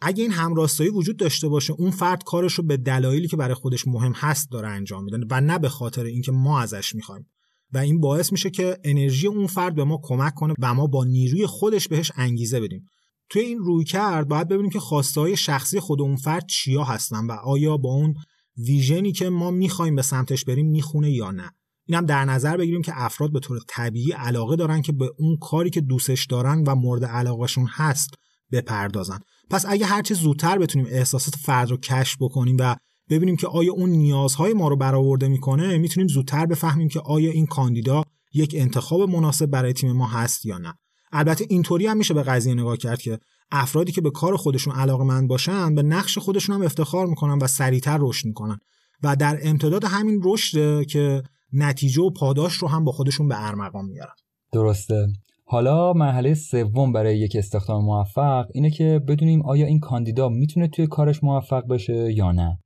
اگه 0.00 0.22
این 0.22 0.32
همراستایی 0.32 0.90
وجود 0.90 1.16
داشته 1.16 1.48
باشه 1.48 1.72
اون 1.72 1.90
فرد 1.90 2.22
کارش 2.24 2.54
رو 2.54 2.64
به 2.64 2.76
دلایلی 2.76 3.28
که 3.28 3.36
برای 3.36 3.54
خودش 3.54 3.86
مهم 3.86 4.12
هست 4.12 4.50
داره 4.50 4.68
انجام 4.68 5.04
میده 5.04 5.18
و 5.30 5.40
نه 5.40 5.58
به 5.58 5.68
خاطر 5.68 6.04
اینکه 6.04 6.32
ما 6.32 6.60
ازش 6.60 6.94
می‌خوایم. 6.94 7.26
و 7.72 7.78
این 7.78 8.00
باعث 8.00 8.32
میشه 8.32 8.50
که 8.50 8.78
انرژی 8.84 9.26
اون 9.26 9.46
فرد 9.46 9.74
به 9.74 9.84
ما 9.84 10.00
کمک 10.02 10.34
کنه 10.34 10.54
و 10.58 10.74
ما 10.74 10.86
با 10.86 11.04
نیروی 11.04 11.46
خودش 11.46 11.88
بهش 11.88 12.12
انگیزه 12.16 12.60
بدیم. 12.60 12.88
توی 13.28 13.42
این 13.42 13.58
روی 13.58 13.84
کرد 13.84 14.28
باید 14.28 14.48
ببینیم 14.48 14.70
که 14.70 14.80
خواسته 14.80 15.20
های 15.20 15.36
شخصی 15.36 15.80
خود 15.80 16.00
اون 16.00 16.16
فرد 16.16 16.46
چیا 16.46 16.84
هستن 16.84 17.26
و 17.26 17.32
آیا 17.32 17.76
با 17.76 17.88
اون 17.88 18.14
ویژنی 18.56 19.12
که 19.12 19.28
ما 19.28 19.50
می‌خوایم 19.50 19.96
به 19.96 20.02
سمتش 20.02 20.44
بریم 20.44 20.66
می‌خونه 20.66 21.10
یا 21.10 21.30
نه. 21.30 21.50
این 21.86 21.98
هم 21.98 22.06
در 22.06 22.24
نظر 22.24 22.56
بگیریم 22.56 22.82
که 22.82 22.92
افراد 22.94 23.32
به 23.32 23.40
طور 23.40 23.58
طبیعی 23.68 24.12
علاقه 24.12 24.56
دارن 24.56 24.82
که 24.82 24.92
به 24.92 25.10
اون 25.18 25.36
کاری 25.36 25.70
که 25.70 25.80
دوستش 25.80 26.26
دارن 26.26 26.64
و 26.66 26.74
مورد 26.74 27.04
علاقهشون 27.04 27.66
هست 27.70 28.14
بپردازن. 28.52 29.18
پس 29.50 29.64
اگه 29.68 29.86
هرچه 29.86 30.14
زودتر 30.14 30.58
بتونیم 30.58 30.86
احساسات 30.90 31.34
فرد 31.36 31.70
رو 31.70 31.76
کشف 31.76 32.16
بکنیم 32.20 32.56
و 32.60 32.76
ببینیم 33.10 33.36
که 33.36 33.46
آیا 33.46 33.72
اون 33.72 33.90
نیازهای 33.90 34.52
ما 34.52 34.68
رو 34.68 34.76
برآورده 34.76 35.28
می‌کنه 35.28 35.78
می‌تونیم 35.78 36.08
زودتر 36.08 36.46
بفهمیم 36.46 36.88
که 36.88 37.00
آیا 37.00 37.30
این 37.30 37.46
کاندیدا 37.46 38.02
یک 38.32 38.54
انتخاب 38.58 39.10
مناسب 39.10 39.46
برای 39.46 39.72
تیم 39.72 39.92
ما 39.92 40.06
هست 40.06 40.46
یا 40.46 40.58
نه. 40.58 40.74
البته 41.12 41.46
اینطوری 41.48 41.86
هم 41.86 41.96
میشه 41.96 42.14
به 42.14 42.22
قضیه 42.22 42.54
نگاه 42.54 42.76
کرد 42.76 43.00
که 43.00 43.18
افرادی 43.50 43.92
که 43.92 44.00
به 44.00 44.10
کار 44.10 44.36
خودشون 44.36 44.74
علاقه 44.74 45.04
مند 45.04 45.28
باشن 45.28 45.74
به 45.74 45.82
نقش 45.82 46.18
خودشون 46.18 46.54
هم 46.54 46.62
افتخار 46.62 47.06
می‌کنن 47.06 47.38
و 47.42 47.46
سریعتر 47.46 47.98
رشد 48.00 48.26
می‌کنن. 48.26 48.58
و 49.02 49.16
در 49.16 49.38
امتداد 49.42 49.84
همین 49.84 50.20
رشد 50.24 50.82
که 50.82 51.22
نتیجه 51.52 52.02
و 52.02 52.10
پاداش 52.10 52.54
رو 52.54 52.68
هم 52.68 52.84
با 52.84 52.92
خودشون 52.92 53.28
به 53.28 53.46
ارمغان 53.48 53.84
میارن 53.84 54.14
درسته. 54.52 55.06
حالا 55.44 55.92
مرحله 55.92 56.34
سوم 56.34 56.92
برای 56.92 57.18
یک 57.18 57.36
استخدام 57.36 57.84
موفق 57.84 58.46
اینه 58.54 58.70
که 58.70 59.00
بدونیم 59.08 59.42
آیا 59.42 59.66
این 59.66 59.80
کاندیدا 59.80 60.28
می‌تونه 60.28 60.68
توی 60.68 60.86
کارش 60.86 61.24
موفق 61.24 61.66
بشه 61.66 62.12
یا 62.12 62.32
نه. 62.32 62.58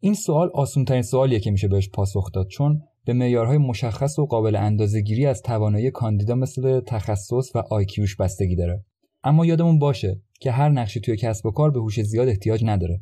این 0.00 0.14
سوال 0.14 0.50
آسون 0.54 0.84
ترین 0.84 1.02
سوالیه 1.02 1.40
که 1.40 1.50
میشه 1.50 1.68
بهش 1.68 1.88
پاسخ 1.88 2.32
داد 2.32 2.46
چون 2.46 2.80
به 3.04 3.12
معیارهای 3.12 3.58
مشخص 3.58 4.18
و 4.18 4.26
قابل 4.26 4.56
اندازه‌گیری 4.56 5.26
از 5.26 5.42
توانایی 5.42 5.90
کاندیدا 5.90 6.34
مثل 6.34 6.80
تخصص 6.80 7.50
و 7.54 7.58
آیکیوش 7.70 8.16
بستگی 8.16 8.56
داره. 8.56 8.84
اما 9.24 9.46
یادمون 9.46 9.78
باشه 9.78 10.20
که 10.40 10.50
هر 10.50 10.68
نقشی 10.68 11.00
توی 11.00 11.16
کسب 11.16 11.46
و 11.46 11.50
کار 11.50 11.70
به 11.70 11.80
هوش 11.80 12.02
زیاد 12.02 12.28
احتیاج 12.28 12.64
نداره 12.64 13.00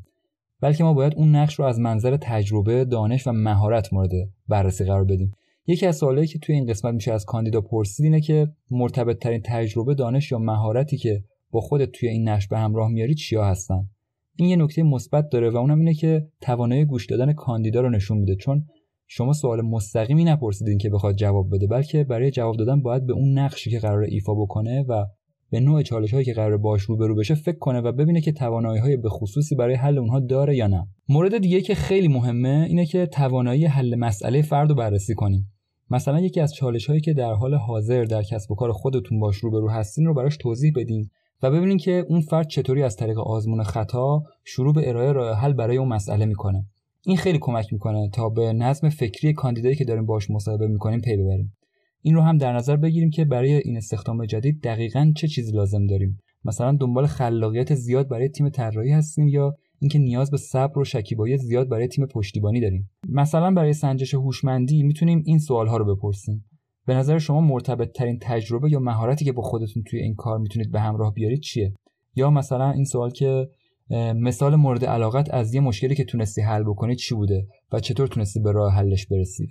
بلکه 0.60 0.84
ما 0.84 0.94
باید 0.94 1.14
اون 1.16 1.36
نقش 1.36 1.54
رو 1.54 1.64
از 1.64 1.80
منظر 1.80 2.16
تجربه، 2.16 2.84
دانش 2.84 3.26
و 3.26 3.32
مهارت 3.32 3.92
مورد 3.92 4.10
بررسی 4.48 4.84
قرار 4.84 5.04
بدیم. 5.04 5.32
یکی 5.66 5.86
از 5.86 5.96
سوالایی 5.96 6.26
که 6.26 6.38
توی 6.38 6.54
این 6.54 6.66
قسمت 6.66 6.94
میشه 6.94 7.12
از 7.12 7.24
کاندیدا 7.24 7.60
پرسید 7.60 8.04
اینه 8.04 8.20
که 8.20 8.48
مرتبط 8.70 9.18
ترین 9.18 9.40
تجربه، 9.44 9.94
دانش 9.94 10.32
یا 10.32 10.38
مهارتی 10.38 10.96
که 10.96 11.24
با 11.50 11.60
خودت 11.60 11.90
توی 11.92 12.08
این 12.08 12.28
نقش 12.28 12.48
به 12.48 12.58
همراه 12.58 12.90
میاری 12.90 13.14
چیا 13.14 13.44
هستن؟ 13.44 13.88
این 14.36 14.48
یه 14.48 14.56
نکته 14.56 14.82
مثبت 14.82 15.28
داره 15.28 15.50
و 15.50 15.56
اونم 15.56 15.78
اینه 15.78 15.94
که 15.94 16.28
توانایی 16.40 16.84
گوش 16.84 17.06
دادن 17.06 17.32
کاندیدا 17.32 17.80
رو 17.80 17.90
نشون 17.90 18.18
میده 18.18 18.36
چون 18.36 18.66
شما 19.06 19.32
سوال 19.32 19.60
مستقیمی 19.60 20.24
نپرسیدین 20.24 20.78
که 20.78 20.90
بخواد 20.90 21.16
جواب 21.16 21.54
بده 21.54 21.66
بلکه 21.66 22.04
برای 22.04 22.30
جواب 22.30 22.56
دادن 22.56 22.82
باید 22.82 23.06
به 23.06 23.12
اون 23.12 23.38
نقشی 23.38 23.70
که 23.70 23.78
قرار 23.78 24.02
ایفا 24.02 24.34
بکنه 24.34 24.84
و 24.88 25.06
به 25.50 25.60
نوع 25.60 25.82
چالش 25.82 26.14
هایی 26.14 26.24
که 26.24 26.32
قرار 26.32 26.56
باش 26.56 26.82
روبرو 26.82 27.14
بشه 27.14 27.34
فکر 27.34 27.58
کنه 27.58 27.80
و 27.80 27.92
ببینه 27.92 28.20
که 28.20 28.32
توانایی 28.32 28.80
های 28.80 28.96
به 28.96 29.08
خصوصی 29.08 29.54
برای 29.54 29.74
حل 29.74 29.98
اونها 29.98 30.20
داره 30.20 30.56
یا 30.56 30.66
نه. 30.66 30.86
مورد 31.08 31.38
دیگه 31.38 31.60
که 31.60 31.74
خیلی 31.74 32.08
مهمه 32.08 32.66
اینه 32.68 32.86
که 32.86 33.06
توانایی 33.06 33.64
حل 33.64 33.94
مسئله 33.94 34.42
فرد 34.42 34.68
رو 34.68 34.74
بررسی 34.74 35.14
کنیم. 35.14 35.52
مثلا 35.90 36.20
یکی 36.20 36.40
از 36.40 36.54
چالش 36.54 36.86
هایی 36.86 37.00
که 37.00 37.12
در 37.12 37.32
حال 37.32 37.54
حاضر 37.54 38.04
در 38.04 38.22
کسب 38.22 38.50
و 38.50 38.54
کار 38.54 38.72
خودتون 38.72 39.20
باش 39.20 39.36
روبرو 39.36 39.70
هستین 39.70 40.06
رو 40.06 40.14
براش 40.14 40.36
توضیح 40.36 40.72
بدین 40.76 41.10
و 41.42 41.50
ببینین 41.50 41.76
که 41.76 42.04
اون 42.08 42.20
فرد 42.20 42.48
چطوری 42.48 42.82
از 42.82 42.96
طریق 42.96 43.18
آزمون 43.18 43.62
خطا 43.62 44.22
شروع 44.44 44.74
به 44.74 44.88
ارائه 44.88 45.12
راه 45.12 45.38
حل 45.38 45.52
برای 45.52 45.76
اون 45.76 45.88
مسئله 45.88 46.26
می‌کنه. 46.26 46.66
این 47.06 47.16
خیلی 47.16 47.38
کمک 47.40 47.72
می‌کنه 47.72 48.10
تا 48.12 48.28
به 48.28 48.52
نظم 48.52 48.88
فکری 48.88 49.32
کاندیدایی 49.32 49.76
که 49.76 49.84
داریم 49.84 50.06
باش 50.06 50.30
مصاحبه 50.30 50.66
می‌کنیم 50.66 51.00
پی 51.00 51.16
ببریم. 51.16 51.52
این 52.02 52.14
رو 52.14 52.22
هم 52.22 52.38
در 52.38 52.52
نظر 52.52 52.76
بگیریم 52.76 53.10
که 53.10 53.24
برای 53.24 53.52
این 53.54 53.76
استخدام 53.76 54.26
جدید 54.26 54.62
دقیقا 54.62 55.12
چه 55.16 55.28
چیزی 55.28 55.52
لازم 55.52 55.86
داریم. 55.86 56.18
مثلا 56.44 56.76
دنبال 56.80 57.06
خلاقیت 57.06 57.74
زیاد 57.74 58.08
برای 58.08 58.28
تیم 58.28 58.48
طراحی 58.48 58.90
هستیم 58.90 59.28
یا 59.28 59.56
اینکه 59.78 59.98
نیاز 59.98 60.30
به 60.30 60.36
صبر 60.36 60.78
و 60.78 60.84
شکیبایی 60.84 61.38
زیاد 61.38 61.68
برای 61.68 61.88
تیم 61.88 62.06
پشتیبانی 62.06 62.60
داریم. 62.60 62.90
مثلا 63.08 63.50
برای 63.50 63.72
سنجش 63.72 64.14
هوشمندی 64.14 64.82
می‌تونیم 64.82 65.22
این 65.26 65.38
سوال 65.38 65.66
ها 65.66 65.76
رو 65.76 65.94
بپرسیم. 65.94 66.44
به 66.86 66.94
نظر 66.94 67.18
شما 67.18 67.40
مرتبط 67.40 67.92
ترین 67.92 68.18
تجربه 68.22 68.70
یا 68.70 68.80
مهارتی 68.80 69.24
که 69.24 69.32
با 69.32 69.42
خودتون 69.42 69.82
توی 69.82 70.00
این 70.00 70.14
کار 70.14 70.38
می‌تونید 70.38 70.72
به 70.72 70.80
همراه 70.80 71.14
بیارید 71.14 71.40
چیه؟ 71.40 71.74
یا 72.16 72.30
مثلا 72.30 72.70
این 72.70 72.84
سوال 72.84 73.10
که 73.10 73.48
مثال 74.14 74.56
مورد 74.56 74.84
علاقت 74.84 75.34
از 75.34 75.54
یه 75.54 75.60
مشکلی 75.60 75.94
که 75.94 76.04
تونستی 76.04 76.40
حل 76.42 76.62
بکنی 76.62 76.96
چی 76.96 77.14
بوده 77.14 77.46
و 77.72 77.80
چطور 77.80 78.06
تونستی 78.06 78.40
به 78.40 78.52
راه 78.52 78.74
حلش 78.74 79.06
برسی؟ 79.06 79.48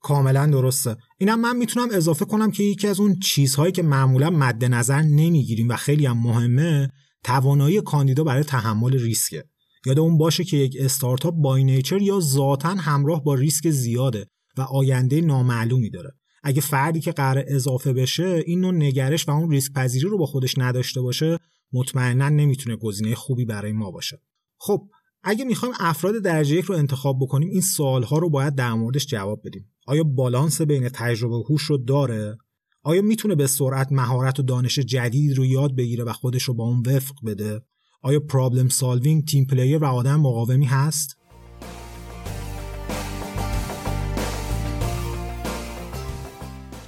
کاملا 0.00 0.46
درسته. 0.46 0.96
اینم 1.18 1.40
من 1.40 1.56
می‌تونم 1.56 1.88
اضافه 1.92 2.24
کنم 2.24 2.50
که 2.50 2.62
یکی 2.62 2.88
از 2.88 3.00
اون 3.00 3.18
چیزهایی 3.18 3.72
که 3.72 3.82
معمولا 3.82 4.30
مد 4.30 4.64
نظر 4.64 5.02
نمی‌گیریم 5.02 5.68
و 5.68 5.76
خیلی 5.76 6.06
هم 6.06 6.18
مهمه 6.18 6.88
توانایی 7.24 7.80
کاندیدا 7.80 8.24
برای 8.24 8.44
تحمل 8.44 8.92
ریسکه. 8.92 9.44
یاد 9.86 9.98
اون 9.98 10.18
باشه 10.18 10.44
که 10.44 10.56
یک 10.56 10.76
استارتاپ 10.80 11.34
بای 11.34 11.64
نیچر 11.64 12.02
یا 12.02 12.20
ذاتا 12.20 12.68
همراه 12.68 13.24
با 13.24 13.34
ریسک 13.34 13.70
زیاده 13.70 14.26
و 14.56 14.60
آینده 14.62 15.20
نامعلومی 15.20 15.90
داره. 15.90 16.10
اگه 16.42 16.60
فردی 16.60 17.00
که 17.00 17.12
قرار 17.12 17.44
اضافه 17.48 17.92
بشه 17.92 18.42
این 18.46 18.60
نوع 18.60 18.74
نگرش 18.74 19.28
و 19.28 19.30
اون 19.30 19.50
ریسک 19.50 19.72
پذیری 19.72 20.08
رو 20.08 20.18
با 20.18 20.26
خودش 20.26 20.58
نداشته 20.58 21.00
باشه 21.00 21.38
مطمئنا 21.72 22.28
نمی‌تونه 22.28 22.76
گزینه 22.76 23.14
خوبی 23.14 23.44
برای 23.44 23.72
ما 23.72 23.90
باشه. 23.90 24.18
خب 24.58 24.88
اگه 25.22 25.44
می‌خوایم 25.44 25.74
افراد 25.80 26.14
درجه 26.14 26.56
یک 26.56 26.64
رو 26.64 26.74
انتخاب 26.74 27.18
بکنیم 27.20 27.48
این 27.48 27.60
سوالها 27.60 28.18
رو 28.18 28.30
باید 28.30 28.54
در 28.54 28.74
موردش 28.74 29.06
جواب 29.06 29.40
بدیم. 29.44 29.72
آیا 29.86 30.04
بالانس 30.04 30.60
بین 30.60 30.88
تجربه 30.88 31.34
و 31.34 31.42
هوش 31.42 31.62
رو 31.62 31.78
داره؟ 31.78 32.38
آیا 32.82 33.02
می‌تونه 33.02 33.34
به 33.34 33.46
سرعت 33.46 33.92
مهارت 33.92 34.40
و 34.40 34.42
دانش 34.42 34.78
جدید 34.78 35.38
رو 35.38 35.46
یاد 35.46 35.76
بگیره 35.76 36.04
و 36.04 36.12
خودش 36.12 36.42
رو 36.42 36.54
با 36.54 36.64
اون 36.64 36.82
وفق 36.86 37.14
بده؟ 37.26 37.60
آیا 38.02 38.20
problem 38.20 38.68
solving 38.68 39.24
team 39.24 39.46
player 39.46 39.78
و 39.78 39.84
آدم 39.84 40.20
مقاومی 40.20 40.66
هست؟ 40.66 41.16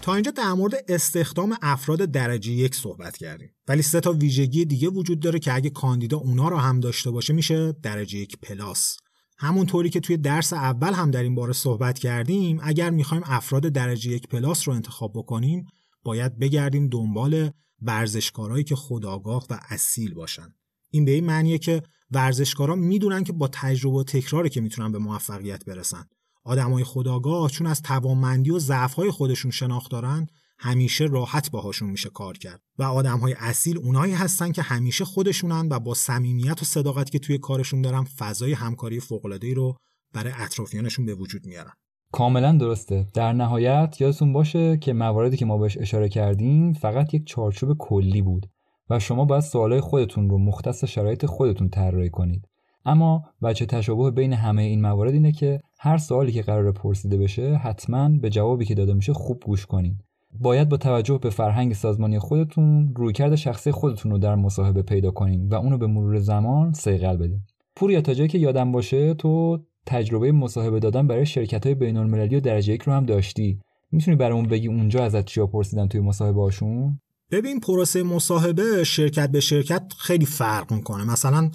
تا 0.03 0.15
اینجا 0.15 0.31
در 0.31 0.53
مورد 0.53 0.75
استخدام 0.89 1.57
افراد 1.63 2.05
درجه 2.05 2.53
یک 2.53 2.75
صحبت 2.75 3.17
کردیم. 3.17 3.51
ولی 3.69 3.83
سه 3.83 4.01
تا 4.01 4.13
ویژگی 4.13 4.65
دیگه 4.65 4.89
وجود 4.89 5.21
داره 5.21 5.39
که 5.39 5.55
اگه 5.55 5.71
کاندیدا 5.71 6.17
اونا 6.17 6.49
رو 6.49 6.57
هم 6.57 6.81
داشته 6.81 7.11
باشه 7.11 7.33
میشه 7.33 7.73
درجه 7.73 8.19
یک 8.19 8.37
پلاس. 8.43 8.97
همونطوری 9.39 9.91
که 9.91 10.01
توی 10.01 10.17
درس 10.17 10.53
اول 10.53 10.93
هم 10.93 11.11
در 11.11 11.23
این 11.23 11.35
باره 11.35 11.53
صحبت 11.53 11.99
کردیم 11.99 12.61
اگر 12.63 12.91
می‌خوایم 12.91 13.23
افراد 13.27 13.63
درجه 13.63 14.11
یک 14.11 14.29
پلاس 14.29 14.69
رو 14.69 14.75
انتخاب 14.75 15.13
بکنیم 15.15 15.65
باید 16.03 16.39
بگردیم 16.39 16.89
دنبال 16.89 17.51
ورزشکارایی 17.83 18.65
که 18.65 18.77
خداگاه 18.77 19.47
و 19.51 19.61
اصیل 19.69 20.15
باشن. 20.15 20.55
این 20.91 21.05
به 21.05 21.11
این 21.11 21.25
معنیه 21.25 21.59
که 21.59 21.83
ورزشکارا 22.11 22.75
می‌دونن 22.75 23.25
که 23.25 23.33
با 23.33 23.49
تجربه 23.53 23.97
و 23.97 24.05
تکراری 24.05 24.49
که 24.49 24.61
می‌تونن 24.61 24.93
به 24.93 24.99
موفقیت 24.99 25.65
برسن. 25.65 26.05
آدمای 26.45 26.85
خداگاه 26.85 27.51
چون 27.51 27.67
از 27.67 27.83
توانمندی 27.83 28.51
و 28.51 28.59
ضعف‌های 28.59 29.11
خودشون 29.11 29.51
شناخت 29.51 29.91
دارن 29.91 30.27
همیشه 30.59 31.05
راحت 31.05 31.51
باهاشون 31.51 31.91
میشه 31.91 32.11
کار 32.11 32.39
کرد. 32.39 32.61
و 32.79 32.83
آدمهای 32.83 33.35
اصیل 33.39 33.79
اونایی 33.79 34.13
هستن 34.13 34.53
که 34.53 34.63
همیشه 34.63 35.05
خودشونن 35.05 35.69
و 35.71 35.79
با 35.79 35.95
صمیمیت 35.95 36.63
و 36.63 36.65
صداقت 36.65 37.11
که 37.11 37.19
توی 37.19 37.39
کارشون 37.39 37.83
دارن 37.83 38.05
فضای 38.05 38.53
همکاری 38.53 39.01
فوق‌العاده‌ای 39.01 39.55
رو 39.55 39.77
برای 40.15 40.33
اطرافیانشون 40.37 41.07
به 41.07 41.15
وجود 41.15 41.47
میارن. 41.47 41.73
کاملا 42.13 42.53
درسته. 42.53 43.07
در 43.15 43.33
نهایت 43.33 43.97
یادتون 44.01 44.33
باشه 44.33 44.77
که 44.77 44.93
مواردی 44.93 45.37
که 45.37 45.45
ما 45.45 45.59
بهش 45.59 45.79
اشاره 45.79 46.09
کردیم 46.09 46.73
فقط 46.73 47.15
یک 47.15 47.27
چارچوب 47.27 47.77
کلی 47.79 48.23
بود 48.23 48.47
و 48.91 48.99
شما 48.99 49.25
باید 49.25 49.43
سوالای 49.43 49.81
خودتون 49.81 50.31
رو 50.31 50.39
مختص 50.39 50.85
شرایط 50.85 51.27
خودتون 51.27 51.69
طراحی 51.69 52.11
کنید. 52.11 52.49
اما 52.85 53.25
بچه 53.43 53.67
تشابه 53.67 54.11
بین 54.11 54.33
همه 54.33 54.63
این 54.63 54.81
موارد 54.83 55.13
اینه 55.13 55.33
که 55.33 55.61
هر 55.85 55.99
سوالی 55.99 56.33
که 56.33 56.43
قرار 56.43 56.73
پرسیده 56.73 57.17
بشه 57.17 57.55
حتما 57.55 58.09
به 58.09 58.31
جوابی 58.31 58.65
که 58.65 58.75
داده 58.75 58.95
میشه 58.95 59.13
خوب 59.13 59.43
گوش 59.47 59.67
کنید 59.67 59.97
باید 60.41 60.69
با 60.69 60.77
توجه 60.77 61.19
به 61.19 61.31
فرهنگ 61.31 61.73
سازمانی 61.73 62.19
خودتون 62.19 62.95
رویکرد 62.97 63.35
شخصی 63.35 63.71
خودتون 63.71 64.13
رو 64.13 64.19
در 64.19 64.35
مصاحبه 64.35 64.83
پیدا 64.83 65.11
کنین 65.11 65.49
و 65.49 65.55
اونو 65.55 65.79
به 65.79 65.87
مرور 65.87 66.19
زمان 66.19 66.73
سیقل 66.73 67.17
بدین. 67.17 67.41
پوریا 67.77 68.01
تا 68.01 68.15
جایی 68.15 68.29
که 68.29 68.39
یادم 68.39 68.73
باشه 68.73 69.15
تو 69.15 69.59
تجربه 69.87 70.33
مصاحبه 70.33 70.81
دادن 70.81 71.07
برای 71.07 71.27
شرکت 71.27 71.67
های 71.67 71.75
بین 71.75 71.97
المللی 71.97 72.37
و 72.37 72.41
درجه 72.41 72.73
یک 72.73 72.83
رو 72.83 72.93
هم 72.93 73.07
داشتی. 73.07 73.61
می‌تونی 73.93 74.17
برامون 74.17 74.47
بگی 74.47 74.69
اونجا 74.69 75.05
ازت 75.05 75.25
چیا 75.25 75.47
پرسیدن 75.47 75.89
توی 75.89 76.01
مصاحبه 76.01 76.41
هاشون؟ 76.41 77.01
ببین 77.31 77.61
پروسه 77.61 78.03
مصاحبه 78.03 78.85
شرکت 78.85 79.31
به 79.31 79.41
شرکت 79.41 79.93
خیلی 79.99 80.27
فرق 80.27 80.73
می‌کنه. 80.73 81.05
مثلا 81.05 81.51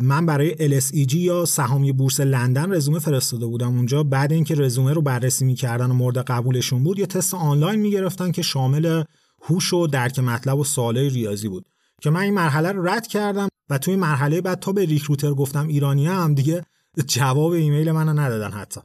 من 0.00 0.26
برای 0.26 0.80
LSEG 0.80 1.14
یا 1.14 1.44
سهامی 1.44 1.92
بورس 1.92 2.20
لندن 2.20 2.72
رزومه 2.72 2.98
فرستاده 2.98 3.46
بودم 3.46 3.76
اونجا. 3.76 4.02
بعد 4.02 4.32
اینکه 4.32 4.54
رزومه 4.54 4.92
رو 4.92 5.02
بررسی 5.02 5.44
می‌کردن 5.44 5.90
و 5.90 5.94
مورد 5.94 6.18
قبولشون 6.18 6.84
بود 6.84 6.98
یه 6.98 7.06
تست 7.06 7.34
آنلاین 7.34 7.80
می‌گرفتن 7.80 8.30
که 8.30 8.42
شامل 8.42 9.02
هوش 9.42 9.72
و 9.72 9.86
درک 9.86 10.18
مطلب 10.18 10.58
و 10.58 10.64
سوالای 10.64 11.08
ریاضی 11.08 11.48
بود 11.48 11.68
که 12.02 12.10
من 12.10 12.20
این 12.20 12.34
مرحله 12.34 12.72
رو 12.72 12.88
رد 12.88 13.06
کردم 13.06 13.48
و 13.70 13.78
توی 13.78 13.96
مرحله 13.96 14.40
بعد 14.40 14.60
تا 14.60 14.72
به 14.72 14.84
recruiter 14.84 15.34
گفتم 15.34 15.68
ایرانی 15.68 16.06
هم 16.06 16.34
دیگه 16.34 16.64
جواب 17.06 17.52
ایمیل 17.52 17.92
منو 17.92 18.20
ندادن 18.20 18.50
حتی. 18.50 18.80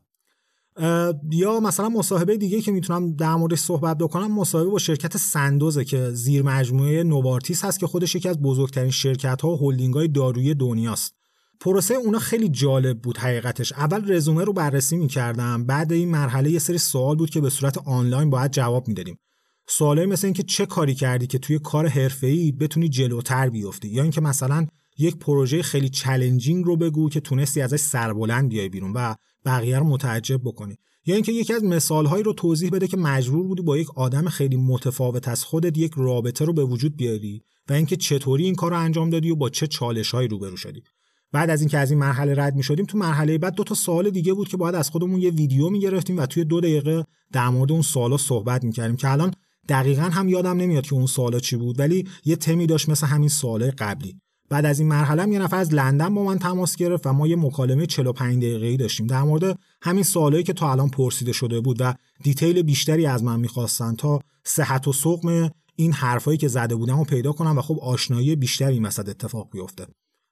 یا 1.31 1.59
مثلا 1.59 1.89
مصاحبه 1.89 2.37
دیگه 2.37 2.61
که 2.61 2.71
می‌تونم 2.71 3.15
در 3.15 3.35
موردش 3.35 3.59
صحبت 3.59 3.97
بکنم 3.97 4.31
مصاحبه 4.31 4.69
با 4.69 4.79
شرکت 4.79 5.17
سندوزه 5.17 5.85
که 5.85 6.11
زیر 6.11 6.43
مجموعه 6.43 7.03
نوارتیس 7.03 7.65
هست 7.65 7.79
که 7.79 7.87
خودش 7.87 8.15
یکی 8.15 8.29
از 8.29 8.41
بزرگترین 8.41 8.91
شرکت 8.91 9.41
ها 9.41 9.49
و 9.49 9.57
هلدینگ 9.57 9.93
های 9.93 10.07
دارویی 10.07 10.53
دنیاست. 10.53 11.15
پروسه 11.59 11.93
اونا 11.93 12.19
خیلی 12.19 12.49
جالب 12.49 13.01
بود 13.01 13.17
حقیقتش. 13.17 13.73
اول 13.73 14.13
رزومه 14.13 14.43
رو 14.43 14.53
بررسی 14.53 14.97
می‌کردم 14.97 15.65
بعد 15.65 15.91
این 15.91 16.09
مرحله 16.09 16.51
یه 16.51 16.59
سری 16.59 16.77
سوال 16.77 17.15
بود 17.15 17.29
که 17.29 17.41
به 17.41 17.49
صورت 17.49 17.77
آنلاین 17.77 18.29
باید 18.29 18.51
جواب 18.51 18.87
می‌دادیم. 18.87 19.19
سوالای 19.67 20.05
مثل 20.05 20.27
اینکه 20.27 20.43
چه 20.43 20.65
کاری 20.65 20.95
کردی 20.95 21.27
که 21.27 21.37
توی 21.39 21.59
کار 21.59 21.87
حرفه‌ای 21.87 22.51
بتونی 22.51 22.89
جلوتر 22.89 23.49
بیفتی 23.49 23.87
یا 23.87 24.03
اینکه 24.03 24.21
مثلا 24.21 24.67
یک 24.97 25.17
پروژه 25.17 25.61
خیلی 25.61 25.89
چالنجینگ 25.89 26.65
رو 26.65 26.77
بگو 26.77 27.09
که 27.09 27.19
تونستی 27.19 27.61
ازش 27.61 27.79
سربلند 27.79 28.49
بیای 28.49 28.69
بیرون 28.69 28.93
و 28.93 29.15
بقیه 29.45 29.79
رو 29.79 29.85
متعجب 29.85 30.41
بکنی. 30.43 30.77
یا 31.05 31.15
اینکه 31.15 31.31
یکی 31.31 31.53
از 31.53 31.63
مثالهایی 31.63 32.23
رو 32.23 32.33
توضیح 32.33 32.69
بده 32.69 32.87
که 32.87 32.97
مجبور 32.97 33.47
بودی 33.47 33.61
با 33.61 33.77
یک 33.77 33.97
آدم 33.97 34.29
خیلی 34.29 34.57
متفاوت 34.57 35.27
از 35.27 35.43
خودت 35.43 35.77
یک 35.77 35.91
رابطه 35.97 36.45
رو 36.45 36.53
به 36.53 36.63
وجود 36.63 36.97
بیاری 36.97 37.41
و 37.69 37.73
اینکه 37.73 37.95
چطوری 37.95 38.43
این 38.43 38.55
کار 38.55 38.71
رو 38.71 38.79
انجام 38.79 39.09
دادی 39.09 39.31
و 39.31 39.35
با 39.35 39.49
چه 39.49 39.67
چالشهایی 39.67 40.27
روبرو 40.27 40.57
شدی. 40.57 40.83
بعد 41.31 41.49
از 41.49 41.61
اینکه 41.61 41.77
از 41.77 41.91
این 41.91 41.99
مرحله 41.99 42.43
رد 42.43 42.55
می 42.55 42.63
شدیم 42.63 42.85
تو 42.85 42.97
مرحله 42.97 43.37
بعد 43.37 43.55
دو 43.55 43.63
تا 43.63 43.75
سوال 43.75 44.09
دیگه 44.09 44.33
بود 44.33 44.47
که 44.47 44.57
باید 44.57 44.75
از 44.75 44.89
خودمون 44.89 45.21
یه 45.21 45.29
ویدیو 45.29 45.69
می 45.69 45.79
گرفتیم 45.79 46.17
و 46.17 46.25
توی 46.25 46.43
دو 46.43 46.61
دقیقه 46.61 47.05
در 47.31 47.49
مورد 47.49 47.71
اون 47.71 47.81
سوالا 47.81 48.17
صحبت 48.17 48.63
می 48.63 48.71
کردیم 48.71 48.95
که 48.95 49.11
الان 49.11 49.33
دقیقا 49.69 50.01
هم 50.01 50.29
یادم 50.29 50.57
نمیاد 50.57 50.85
که 50.85 50.93
اون 50.93 51.05
سوالا 51.05 51.39
چی 51.39 51.55
بود 51.55 51.79
ولی 51.79 52.07
یه 52.25 52.35
تمی 52.35 52.67
داشت 52.67 52.89
مثل 52.89 53.07
همین 53.07 53.29
سوالای 53.29 53.71
قبلی. 53.71 54.21
بعد 54.49 54.65
از 54.65 54.79
این 54.79 54.89
مرحله 54.89 55.33
یه 55.33 55.39
نفر 55.39 55.57
از 55.57 55.73
لندن 55.73 56.13
با 56.15 56.23
من 56.23 56.39
تماس 56.39 56.75
گرفت 56.75 57.07
و 57.07 57.13
ما 57.13 57.27
یه 57.27 57.35
مکالمه 57.35 57.85
45 57.85 58.37
دقیقه‌ای 58.37 58.77
داشتیم. 58.77 59.07
در 59.07 59.23
مورد 59.23 59.59
همین 59.81 60.03
سوالایی 60.03 60.43
که 60.43 60.53
تا 60.53 60.71
الان 60.71 60.89
پرسیده 60.89 61.31
شده 61.31 61.59
بود 61.59 61.77
و 61.79 61.93
دیتیل 62.23 62.61
بیشتری 62.61 63.05
از 63.05 63.23
من 63.23 63.39
می‌خواستن 63.39 63.95
تا 63.95 64.19
صحت 64.43 64.87
و 64.87 64.93
سقم 64.93 65.49
این 65.75 65.93
حرفایی 65.93 66.37
که 66.37 66.47
زده 66.47 66.75
بودم 66.75 66.97
رو 66.97 67.03
پیدا 67.03 67.31
کنم 67.31 67.57
و 67.57 67.61
خب 67.61 67.79
آشنایی 67.81 68.35
بیشتری 68.35 68.73
این 68.73 68.85
اتفاق 68.85 69.49
بیفته. 69.51 69.87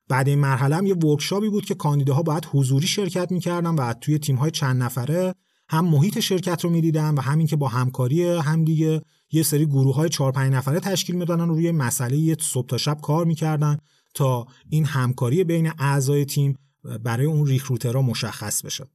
بعد 0.09 0.27
این 0.27 0.39
مرحله 0.39 0.75
هم 0.75 0.85
یه 0.85 0.95
ورکشاپی 0.95 1.49
بود 1.49 1.65
که 1.65 1.75
کاندیداها 1.75 2.23
باید 2.23 2.47
حضوری 2.51 2.87
شرکت 2.87 3.31
می‌کردن 3.31 3.75
و 3.75 3.93
توی 3.93 4.19
تیم‌های 4.19 4.51
چند 4.51 4.83
نفره 4.83 5.33
هم 5.69 5.85
محیط 5.85 6.19
شرکت 6.19 6.63
رو 6.63 6.69
می‌دیدن 6.69 7.15
و 7.15 7.21
همین 7.21 7.47
که 7.47 7.55
با 7.55 7.67
همکاری 7.67 8.23
هم 8.23 8.63
دیگه 8.63 9.01
یه 9.31 9.43
سری 9.43 9.65
گروه 9.65 9.95
های 9.95 10.09
4 10.09 10.31
5 10.31 10.53
نفره 10.53 10.79
تشکیل 10.79 11.15
می‌دادن 11.15 11.49
و 11.49 11.53
روی 11.53 11.71
مسئله 11.71 12.17
یه 12.17 12.37
صبح 12.39 12.67
تا 12.67 12.77
شب 12.77 13.01
کار 13.01 13.25
می‌کردن. 13.25 13.77
تا 14.13 14.47
این 14.69 14.85
همکاری 14.85 15.43
بین 15.43 15.71
اعضای 15.79 16.25
تیم 16.25 16.57
برای 17.03 17.25
اون 17.25 17.47
ریکروترها 17.47 18.01
مشخص 18.01 18.61
بشه. 18.65 18.85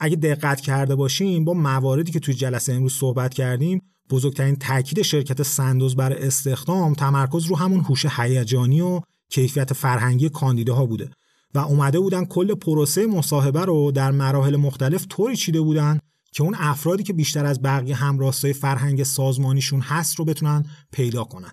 اگه 0.00 0.16
دقت 0.16 0.60
کرده 0.60 0.94
باشیم 0.94 1.44
با 1.44 1.54
مواردی 1.54 2.12
که 2.12 2.20
توی 2.20 2.34
جلسه 2.34 2.72
امروز 2.72 2.92
صحبت 2.92 3.34
کردیم 3.34 3.80
بزرگترین 4.10 4.56
تاکید 4.56 5.02
شرکت 5.02 5.42
سندوز 5.42 5.96
برای 5.96 6.26
استخدام 6.26 6.94
تمرکز 6.94 7.46
رو 7.46 7.56
همون 7.56 7.80
هوش 7.80 8.06
هیجانی 8.06 8.80
و 8.80 9.00
کیفیت 9.28 9.72
فرهنگی 9.72 10.28
کاندیداها 10.28 10.86
بوده 10.86 11.10
و 11.54 11.58
اومده 11.58 12.00
بودن 12.00 12.24
کل 12.24 12.54
پروسه 12.54 13.06
مصاحبه 13.06 13.60
رو 13.60 13.92
در 13.92 14.10
مراحل 14.10 14.56
مختلف 14.56 15.06
طوری 15.08 15.36
چیده 15.36 15.60
بودن 15.60 15.98
که 16.32 16.42
اون 16.42 16.54
افرادی 16.58 17.02
که 17.02 17.12
بیشتر 17.12 17.46
از 17.46 17.62
بقیه 17.62 17.94
همراستای 17.94 18.52
فرهنگ 18.52 19.02
سازمانیشون 19.02 19.80
هست 19.80 20.18
رو 20.18 20.24
بتونن 20.24 20.66
پیدا 20.92 21.24
کنن. 21.24 21.52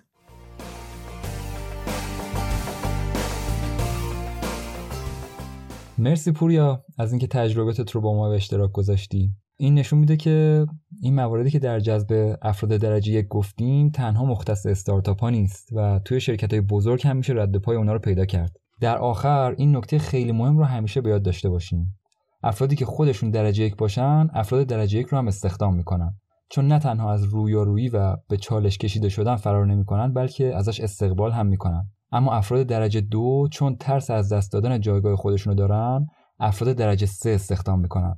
مرسی 6.02 6.32
پوریا 6.32 6.84
از 6.98 7.12
اینکه 7.12 7.26
تجربتت 7.26 7.90
رو 7.90 8.00
با 8.00 8.14
ما 8.14 8.28
به 8.28 8.34
اشتراک 8.34 8.72
گذاشتی. 8.72 9.32
این 9.56 9.74
نشون 9.74 9.98
میده 9.98 10.16
که 10.16 10.66
این 11.02 11.14
مواردی 11.14 11.50
که 11.50 11.58
در 11.58 11.80
جذب 11.80 12.36
افراد 12.42 12.76
درجه 12.76 13.12
یک 13.12 13.28
گفتیم 13.28 13.90
تنها 13.90 14.24
مختص 14.24 14.66
استارتاپ 14.66 15.20
ها 15.20 15.30
نیست 15.30 15.68
و 15.72 16.00
توی 16.04 16.20
شرکت 16.20 16.52
های 16.52 16.60
بزرگ 16.60 17.06
هم 17.06 17.16
میشه 17.16 17.32
رد 17.32 17.56
پای 17.56 17.76
اونا 17.76 17.92
رو 17.92 17.98
پیدا 17.98 18.24
کرد. 18.24 18.56
در 18.80 18.98
آخر 18.98 19.54
این 19.58 19.76
نکته 19.76 19.98
خیلی 19.98 20.32
مهم 20.32 20.58
رو 20.58 20.64
همیشه 20.64 21.00
به 21.00 21.10
یاد 21.10 21.22
داشته 21.22 21.48
باشیم 21.48 21.94
افرادی 22.42 22.76
که 22.76 22.84
خودشون 22.84 23.30
درجه 23.30 23.64
یک 23.64 23.76
باشن 23.76 24.28
افراد 24.32 24.66
درجه 24.66 24.98
یک 24.98 25.06
رو 25.06 25.18
هم 25.18 25.28
استخدام 25.28 25.76
می‌کنن. 25.76 26.14
چون 26.50 26.66
نه 26.66 26.78
تنها 26.78 27.12
از 27.12 27.24
رویارویی 27.24 27.88
و 27.88 28.16
به 28.28 28.36
چالش 28.36 28.78
کشیده 28.78 29.08
شدن 29.08 29.36
فرار 29.36 29.66
نمی‌کنن 29.66 30.12
بلکه 30.12 30.56
ازش 30.56 30.80
استقبال 30.80 31.32
هم 31.32 31.46
می‌کنن. 31.46 31.90
اما 32.12 32.32
افراد 32.32 32.66
درجه 32.66 33.00
دو 33.00 33.48
چون 33.50 33.76
ترس 33.76 34.10
از 34.10 34.32
دست 34.32 34.52
دادن 34.52 34.80
جایگاه 34.80 35.16
خودشونو 35.16 35.56
دارن 35.56 36.06
افراد 36.38 36.76
درجه 36.76 37.06
سه 37.06 37.30
استخدام 37.30 37.80
می‌کنن 37.80 38.14